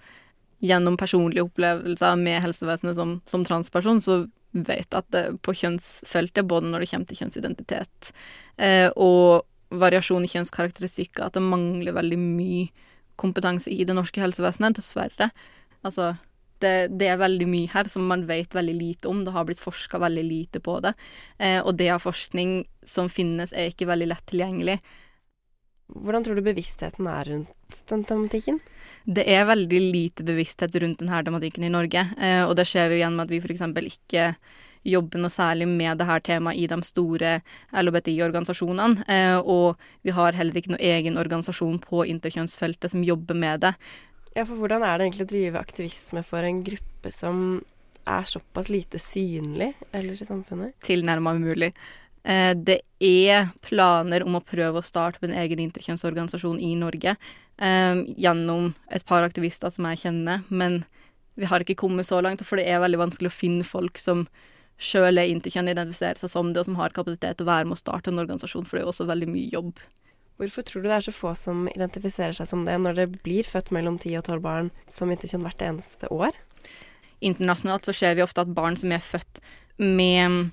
Gjennom 0.65 0.97
personlige 0.99 1.45
opplevelser 1.47 2.17
med 2.19 2.43
helsevesenet 2.43 2.97
som, 2.99 3.19
som 3.29 3.45
transperson, 3.47 4.01
så 4.03 4.23
vet 4.53 4.95
at 4.97 5.09
det 5.15 5.25
på 5.45 5.55
kjønnsfeltet, 5.57 6.47
både 6.49 6.71
når 6.71 6.85
det 6.85 6.91
kommer 6.93 7.11
til 7.11 7.21
kjønnsidentitet 7.23 8.13
eh, 8.57 8.89
og 8.97 9.45
variasjon 9.69 10.25
i 10.25 10.31
kjønnskarakteristikker, 10.33 11.27
at 11.27 11.37
det 11.37 11.45
mangler 11.45 11.97
veldig 11.97 12.19
mye 12.21 12.69
kompetanse 13.21 13.71
i 13.73 13.85
det 13.85 13.97
norske 13.99 14.23
helsevesenet, 14.23 14.79
dessverre. 14.79 15.29
Altså, 15.87 16.15
det, 16.63 16.73
det, 16.99 17.11
er 17.11 17.21
veldig 17.21 17.49
mye 17.51 17.71
her 17.73 17.91
som 17.91 18.07
man 18.09 18.25
vet 18.29 18.55
veldig 18.57 18.77
lite 18.79 19.11
om. 19.11 19.25
Det 19.25 19.35
har 19.35 19.47
blitt 19.49 19.63
forska 19.63 20.01
veldig 20.03 20.25
lite 20.25 20.63
på 20.65 20.79
det. 20.85 20.95
Eh, 21.39 21.61
og 21.61 21.77
det 21.79 21.91
av 21.95 22.07
forskning 22.07 22.63
som 22.87 23.11
finnes, 23.13 23.53
er 23.53 23.73
ikke 23.73 23.91
veldig 23.91 24.11
lett 24.15 24.27
tilgjengelig. 24.31 24.79
Hvordan 25.89 26.25
tror 26.25 26.37
du 26.37 26.45
bevisstheten 26.45 27.09
er 27.09 27.31
rundt 27.33 27.83
den 27.89 28.05
tematikken? 28.05 28.59
Det 29.09 29.25
er 29.25 29.47
veldig 29.49 29.79
lite 29.81 30.25
bevissthet 30.27 30.75
rundt 30.83 31.01
denne 31.01 31.21
tematikken 31.25 31.65
i 31.65 31.73
Norge. 31.73 32.03
Eh, 32.21 32.43
og 32.45 32.57
det 32.59 32.67
skjer 32.69 32.93
jo 32.93 32.99
igjen 32.99 33.17
med 33.17 33.29
at 33.29 33.33
vi 33.33 33.41
f.eks. 33.41 33.65
ikke 33.89 34.27
jobber 34.89 35.21
noe 35.23 35.33
særlig 35.33 35.69
med 35.69 35.99
det 36.01 36.09
her 36.09 36.21
temaet 36.25 36.61
i 36.61 36.67
de 36.71 36.79
store 36.87 37.39
LHBTI-organisasjonene. 37.73 39.07
Eh, 39.09 39.39
og 39.41 39.81
vi 40.05 40.15
har 40.17 40.37
heller 40.37 40.61
ikke 40.61 40.75
noen 40.75 40.85
egen 40.91 41.19
organisasjon 41.21 41.81
på 41.85 42.05
interkjønnsfeltet 42.13 42.93
som 42.93 43.07
jobber 43.07 43.39
med 43.39 43.65
det. 43.65 43.73
Ja, 44.37 44.45
for 44.45 44.55
hvordan 44.61 44.85
er 44.85 44.99
det 44.99 45.09
egentlig 45.09 45.27
å 45.27 45.33
drive 45.33 45.63
aktivisme 45.63 46.23
for 46.27 46.45
en 46.47 46.61
gruppe 46.67 47.13
som 47.15 47.63
er 48.09 48.29
såpass 48.29 48.69
lite 48.73 49.01
synlig 49.03 49.73
ellers 49.93 50.23
i 50.23 50.29
samfunnet? 50.29 50.77
Tilnærma 50.85 51.35
umulig. 51.37 51.73
Eh, 52.25 52.55
det 52.55 52.81
er 53.05 53.51
planer 53.65 54.25
om 54.27 54.39
å 54.39 54.45
prøve 54.45 54.81
å 54.81 54.87
starte 54.87 55.23
en 55.27 55.37
egen 55.39 55.63
interkjønnsorganisasjon 55.69 56.59
i 56.61 56.75
Norge 56.79 57.15
eh, 57.15 58.03
gjennom 58.19 58.73
et 58.91 59.07
par 59.09 59.27
aktivister 59.27 59.73
som 59.75 59.87
jeg 59.91 60.03
kjenner, 60.07 60.45
men 60.49 60.83
vi 61.39 61.47
har 61.47 61.63
ikke 61.63 61.79
kommet 61.79 62.09
så 62.09 62.19
langt, 62.25 62.43
for 62.47 62.59
det 62.59 62.67
er 62.67 62.83
veldig 62.83 62.99
vanskelig 63.05 63.31
å 63.31 63.39
finne 63.39 63.67
folk 63.67 64.01
som 64.03 64.27
sjøl 64.79 65.19
er 65.19 65.31
interkjønn, 65.31 65.71
identifiserer 65.71 66.19
seg 66.19 66.33
som 66.33 66.51
det, 66.53 66.63
og 66.63 66.69
som 66.69 66.79
har 66.79 66.95
kapasitet 66.95 67.39
til 67.39 67.47
å 67.47 67.51
være 67.51 67.69
med 67.69 67.79
å 67.79 67.81
starte 67.81 68.11
en 68.11 68.21
organisasjon, 68.23 68.67
for 68.67 68.79
det 68.79 68.83
er 68.83 68.87
jo 68.89 68.93
også 68.93 69.09
veldig 69.11 69.31
mye 69.31 69.55
jobb. 69.55 69.81
Hvorfor 70.39 70.67
tror 70.67 70.85
du 70.85 70.87
det 70.87 70.99
er 70.99 71.07
så 71.09 71.15
få 71.15 71.33
som 71.35 71.65
identifiserer 71.71 72.37
seg 72.37 72.47
som 72.47 72.63
det, 72.67 72.77
når 72.79 72.99
det 72.99 73.09
blir 73.25 73.47
født 73.47 73.73
mellom 73.75 73.99
10 73.99 74.21
og 74.21 74.29
12 74.29 74.45
barn 74.45 74.69
som 74.91 75.11
interkjønn 75.11 75.47
hvert 75.47 75.65
eneste 75.67 76.11
år? 76.15 76.37
Internasjonalt 77.19 77.89
så 77.89 77.95
ser 77.97 78.15
vi 78.15 78.23
ofte 78.23 78.45
at 78.45 78.55
barn 78.55 78.79
som 78.79 78.95
er 78.95 79.03
født 79.03 79.43
med 79.83 80.53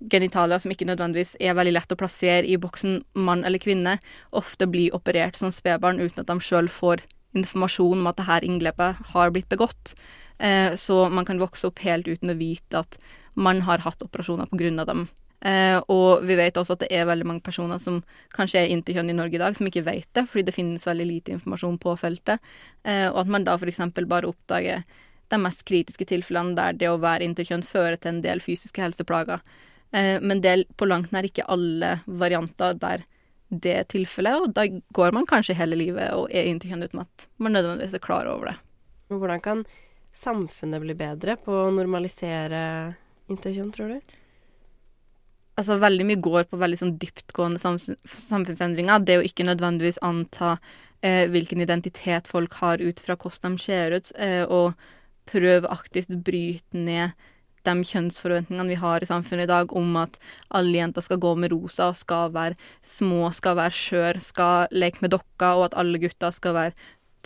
genitalia 0.00 0.58
som 0.62 0.72
ikke 0.72 0.86
nødvendigvis 0.88 1.36
er 1.42 1.56
veldig 1.58 1.74
lett 1.74 1.92
å 1.94 1.98
plassere 1.98 2.46
i 2.46 2.58
boksen 2.60 3.00
mann 3.18 3.44
eller 3.44 3.62
kvinne, 3.62 3.98
ofte 4.30 4.68
blir 4.70 4.94
operert 4.96 5.38
som 5.38 5.52
spedbarn 5.54 6.00
uten 6.00 6.22
at 6.22 6.30
de 6.30 6.38
sjøl 6.44 6.70
får 6.72 7.04
informasjon 7.36 8.00
om 8.00 8.10
at 8.10 8.20
dette 8.20 8.46
inngrepet 8.46 9.12
har 9.12 9.32
blitt 9.34 9.50
begått. 9.50 9.94
Eh, 10.38 10.74
så 10.78 11.08
man 11.10 11.26
kan 11.28 11.40
vokse 11.42 11.68
opp 11.68 11.82
helt 11.84 12.08
uten 12.08 12.32
å 12.32 12.38
vite 12.38 12.84
at 12.84 12.98
man 13.38 13.62
har 13.66 13.82
hatt 13.84 14.02
operasjoner 14.02 14.48
av 14.80 14.86
dem. 14.86 15.08
Eh, 15.40 15.78
og 15.86 16.24
vi 16.26 16.34
vet 16.34 16.56
også 16.58 16.74
at 16.74 16.82
det 16.82 16.90
er 16.94 17.06
veldig 17.06 17.26
mange 17.28 17.44
personer 17.46 17.78
som 17.78 18.00
kanskje 18.34 18.64
er 18.64 18.72
interkjønn 18.74 19.12
i 19.12 19.18
Norge 19.18 19.38
i 19.38 19.42
dag, 19.42 19.54
som 19.54 19.68
ikke 19.68 19.86
vet 19.86 20.08
det, 20.14 20.26
fordi 20.26 20.48
det 20.48 20.56
finnes 20.56 20.86
veldig 20.86 21.06
lite 21.06 21.36
informasjon 21.36 21.78
på 21.82 21.94
feltet. 22.00 22.42
Eh, 22.82 23.06
og 23.10 23.22
at 23.22 23.30
man 23.34 23.46
da 23.46 23.54
f.eks. 23.58 23.82
bare 24.00 24.30
oppdager 24.30 24.82
de 25.28 25.38
mest 25.38 25.64
kritiske 25.68 26.08
tilfellene 26.08 26.56
der 26.56 26.76
det 26.80 26.88
å 26.90 27.00
være 27.02 27.26
interkjønn 27.28 27.66
fører 27.66 27.98
til 28.00 28.16
en 28.16 28.22
del 28.24 28.42
fysiske 28.42 28.82
helseplager. 28.82 29.44
Eh, 29.92 30.18
men 30.20 30.42
det 30.44 30.50
er 30.52 30.64
på 30.76 30.88
langt 30.88 31.12
nær 31.14 31.26
ikke 31.28 31.46
alle 31.48 31.98
varianter 32.06 32.76
der 32.78 33.06
det 33.48 33.72
er 33.72 33.86
tilfellet, 33.88 34.42
og 34.44 34.52
da 34.52 34.66
går 34.92 35.14
man 35.16 35.26
kanskje 35.28 35.56
hele 35.56 35.78
livet 35.80 36.12
og 36.12 36.28
er 36.28 36.50
interkjønn 36.50 36.84
uten 36.84 37.00
at 37.06 37.28
man 37.40 37.54
nødvendigvis 37.56 37.96
er 37.96 38.04
klar 38.04 38.28
over 38.28 38.50
det. 38.50 38.56
Hvordan 39.08 39.40
kan 39.40 39.62
samfunnet 40.12 40.82
bli 40.82 40.96
bedre 40.98 41.38
på 41.40 41.54
å 41.54 41.70
normalisere 41.72 42.60
interkjønn, 43.32 43.70
tror 43.72 43.94
du? 43.94 44.12
Altså, 45.58 45.78
veldig 45.80 46.04
mye 46.06 46.20
går 46.22 46.44
på 46.50 46.60
veldig 46.60 46.78
sånn 46.78 46.92
dyptgående 47.02 47.58
samfunnsendringer. 47.58 49.00
Det 49.02 49.16
å 49.18 49.24
ikke 49.26 49.48
nødvendigvis 49.48 49.98
anta 50.06 50.52
eh, 51.00 51.24
hvilken 51.32 51.64
identitet 51.64 52.28
folk 52.30 52.60
har 52.60 52.84
ut 52.84 53.00
fra 53.02 53.16
hvordan 53.18 53.56
de 53.56 53.64
ser 53.64 53.96
ut, 53.96 54.12
eh, 54.20 54.44
og 54.44 54.76
prøve 55.28 55.72
aktivt 55.72 56.14
å 56.14 56.20
bryte 56.24 56.78
ned 56.78 57.16
de 57.66 57.74
kjønnsforventningene 57.90 58.72
vi 58.72 58.78
har 58.80 59.02
i 59.02 59.08
samfunnet 59.08 59.48
i 59.48 59.50
dag 59.50 59.72
om 59.76 59.96
at 60.00 60.18
alle 60.54 60.78
jenter 60.78 61.04
skal 61.04 61.20
gå 61.22 61.34
med 61.40 61.52
rosa, 61.52 61.90
skal 61.96 62.32
være 62.34 62.58
små, 62.84 63.28
skal 63.34 63.58
være 63.58 63.74
skjør, 63.78 64.20
skal 64.22 64.74
leke 64.74 65.02
med 65.04 65.14
dokker, 65.16 65.58
og 65.58 65.68
at 65.68 65.78
alle 65.80 66.00
gutter 66.02 66.34
skal 66.34 66.56
være 66.56 66.76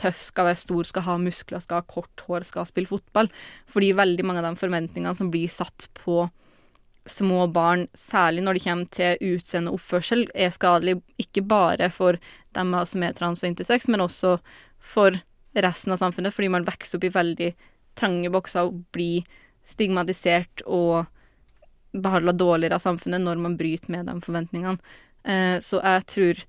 tøff, 0.01 0.21
skal 0.25 0.49
være 0.51 0.61
stor, 0.63 0.89
skal 0.89 1.07
ha 1.07 1.17
muskler, 1.21 1.63
skal 1.63 1.83
ha 1.83 1.89
kort 1.89 2.25
hår, 2.27 2.47
skal 2.49 2.69
spille 2.69 2.91
fotball. 2.91 3.29
Fordi 3.71 3.93
veldig 3.97 4.27
mange 4.27 4.43
av 4.43 4.51
de 4.51 4.61
forventningene 4.61 5.15
som 5.19 5.31
blir 5.33 5.53
satt 5.53 5.89
på 5.99 6.25
små 7.09 7.49
barn, 7.51 7.89
særlig 7.99 8.45
når 8.45 8.57
det 8.57 8.65
kommer 8.65 8.91
til 8.95 9.35
utseende 9.35 9.73
og 9.73 9.81
oppførsel, 9.81 10.29
er 10.35 10.55
skadelig 10.55 11.01
ikke 11.21 11.43
bare 11.51 11.91
for 11.91 12.19
dem 12.55 12.77
som 12.87 13.03
er 13.03 13.17
trans 13.19 13.43
og 13.43 13.51
intersex, 13.51 13.89
men 13.91 14.05
også 14.05 14.37
for 14.79 15.19
resten 15.53 15.93
av 15.93 16.01
samfunnet, 16.01 16.35
fordi 16.35 16.51
man 16.53 16.67
vokser 16.67 16.99
opp 16.99 17.07
i 17.09 17.13
veldig 17.13 17.51
trange 17.99 18.31
bokser 18.33 18.69
og 18.69 18.85
blir 18.95 19.27
stigmatisert 19.69 20.65
og 20.67 21.07
behandla 21.93 22.33
dårligere 22.33 22.79
av 22.79 22.85
samfunnet 22.85 23.23
når 23.23 23.41
man 23.43 23.57
bryter 23.61 23.93
med 23.93 24.09
de 24.09 24.17
forventningene. 24.25 24.79
Eh, 25.25 25.59
så 25.61 25.81
jeg 25.83 26.07
tror 26.11 26.43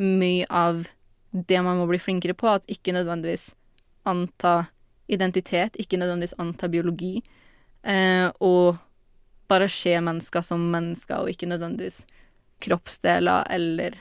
mye 0.00 0.46
av 0.50 0.84
det 1.30 1.60
man 1.62 1.78
må 1.78 1.86
bli 1.90 2.00
flinkere 2.02 2.34
på, 2.34 2.48
at 2.50 2.66
ikke 2.70 2.94
nødvendigvis 2.96 3.52
anta 4.08 4.64
identitet, 5.10 5.76
ikke 5.78 5.98
nødvendigvis 6.00 6.38
anta 6.42 6.68
biologi, 6.70 7.20
eh, 7.82 8.26
og 8.40 8.78
bare 9.50 9.68
se 9.70 9.94
mennesker 10.00 10.42
som 10.46 10.70
mennesker, 10.72 11.22
og 11.22 11.30
ikke 11.30 11.48
nødvendigvis 11.50 12.02
kroppsdeler 12.60 13.46
eller 13.50 13.96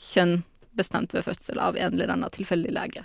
kjønn 0.00 0.40
bestemt 0.76 1.14
ved 1.14 1.26
fødsel 1.26 1.60
av 1.60 1.76
en 1.76 1.94
eller 1.94 2.14
annen 2.14 2.32
tilfeldig 2.32 2.72
lege. 2.74 3.04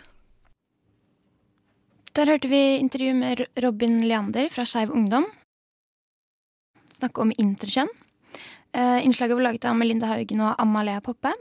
Der 2.15 2.29
hørte 2.31 2.47
vi 2.47 2.77
intervju 2.79 3.13
med 3.13 3.41
Robin 3.63 3.97
Leander 4.07 4.47
fra 4.49 4.63
Skeiv 4.65 4.91
Ungdom. 4.95 5.25
Snakke 6.95 7.21
om 7.21 7.31
interkjønn. 7.35 7.89
Eh, 8.71 9.05
innslaget 9.05 9.35
var 9.35 9.43
laget 9.43 9.65
av 9.67 9.75
Melinda 9.75 10.07
Haugen 10.07 10.39
og 10.39 10.53
Amalia 10.63 11.01
Poppe. 11.03 11.33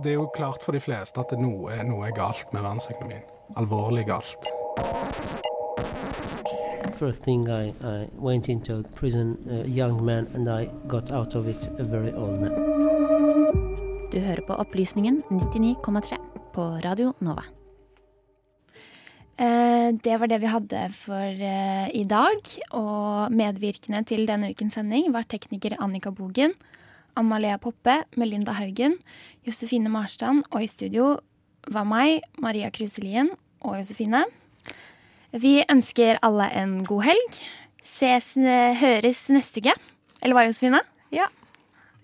Det 0.00 0.14
er 0.14 0.16
jo 0.16 0.30
klart 0.32 0.64
for 0.64 0.72
de 0.72 0.80
fleste 0.80 1.20
at 1.20 1.34
noe, 1.36 1.76
noe 1.84 2.06
er 2.08 2.14
galt 2.16 2.54
med 2.54 2.64
verdensøkonomien. 2.64 3.26
Alvorlig 3.60 4.06
galt. 4.08 4.48
First 6.96 7.22
thing 7.28 7.44
I, 7.44 7.74
I 7.84 8.08
went 8.16 8.48
into 8.48 8.82
prison, 8.96 9.36
a 9.50 9.66
young 9.68 10.00
man, 10.04 10.26
and 10.32 10.48
I 10.48 10.70
got 10.88 11.10
out 11.10 11.34
of 11.34 11.46
it 11.48 11.68
a 11.78 11.84
very 11.84 12.14
old 12.16 12.40
man. 12.40 12.56
Du 14.08 14.20
hører 14.20 14.40
på 14.46 14.56
Opplysningen 14.56 15.22
99,3 15.28 16.16
på 16.54 16.62
Radio 16.88 17.12
Nova. 17.20 17.44
Eh, 19.34 19.90
det 19.98 20.14
var 20.20 20.30
det 20.30 20.38
vi 20.44 20.50
hadde 20.50 20.84
for 20.94 21.42
eh, 21.48 21.88
i 21.90 22.04
dag. 22.06 22.38
Og 22.78 23.34
medvirkende 23.34 24.04
til 24.06 24.26
denne 24.28 24.52
ukens 24.54 24.78
sending 24.78 25.10
var 25.14 25.26
tekniker 25.26 25.76
Annika 25.82 26.12
Bogen, 26.14 26.54
Anna 27.18 27.40
Lea 27.42 27.58
Poppe, 27.58 28.02
Melinda 28.18 28.54
Haugen, 28.58 28.98
Josefine 29.46 29.90
Marstrand, 29.90 30.44
og 30.50 30.62
i 30.62 30.70
studio 30.70 31.16
var 31.70 31.86
meg, 31.88 32.22
Maria 32.38 32.70
Kruselien 32.74 33.32
og 33.64 33.78
Josefine. 33.80 34.24
Vi 35.34 35.60
ønsker 35.70 36.20
alle 36.22 36.50
en 36.54 36.82
god 36.86 37.08
helg. 37.08 37.38
Ses, 37.84 38.34
høres 38.80 39.26
neste 39.34 39.64
uke. 39.64 39.74
Eller 40.22 40.36
hva, 40.36 40.46
Josefine? 40.46 40.84
Ja, 41.14 41.26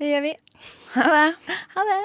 det 0.00 0.10
gjør 0.10 0.26
vi. 0.30 0.38
Ha 0.96 1.12
det. 1.14 1.28
Ha 1.76 1.90
det. 1.92 2.00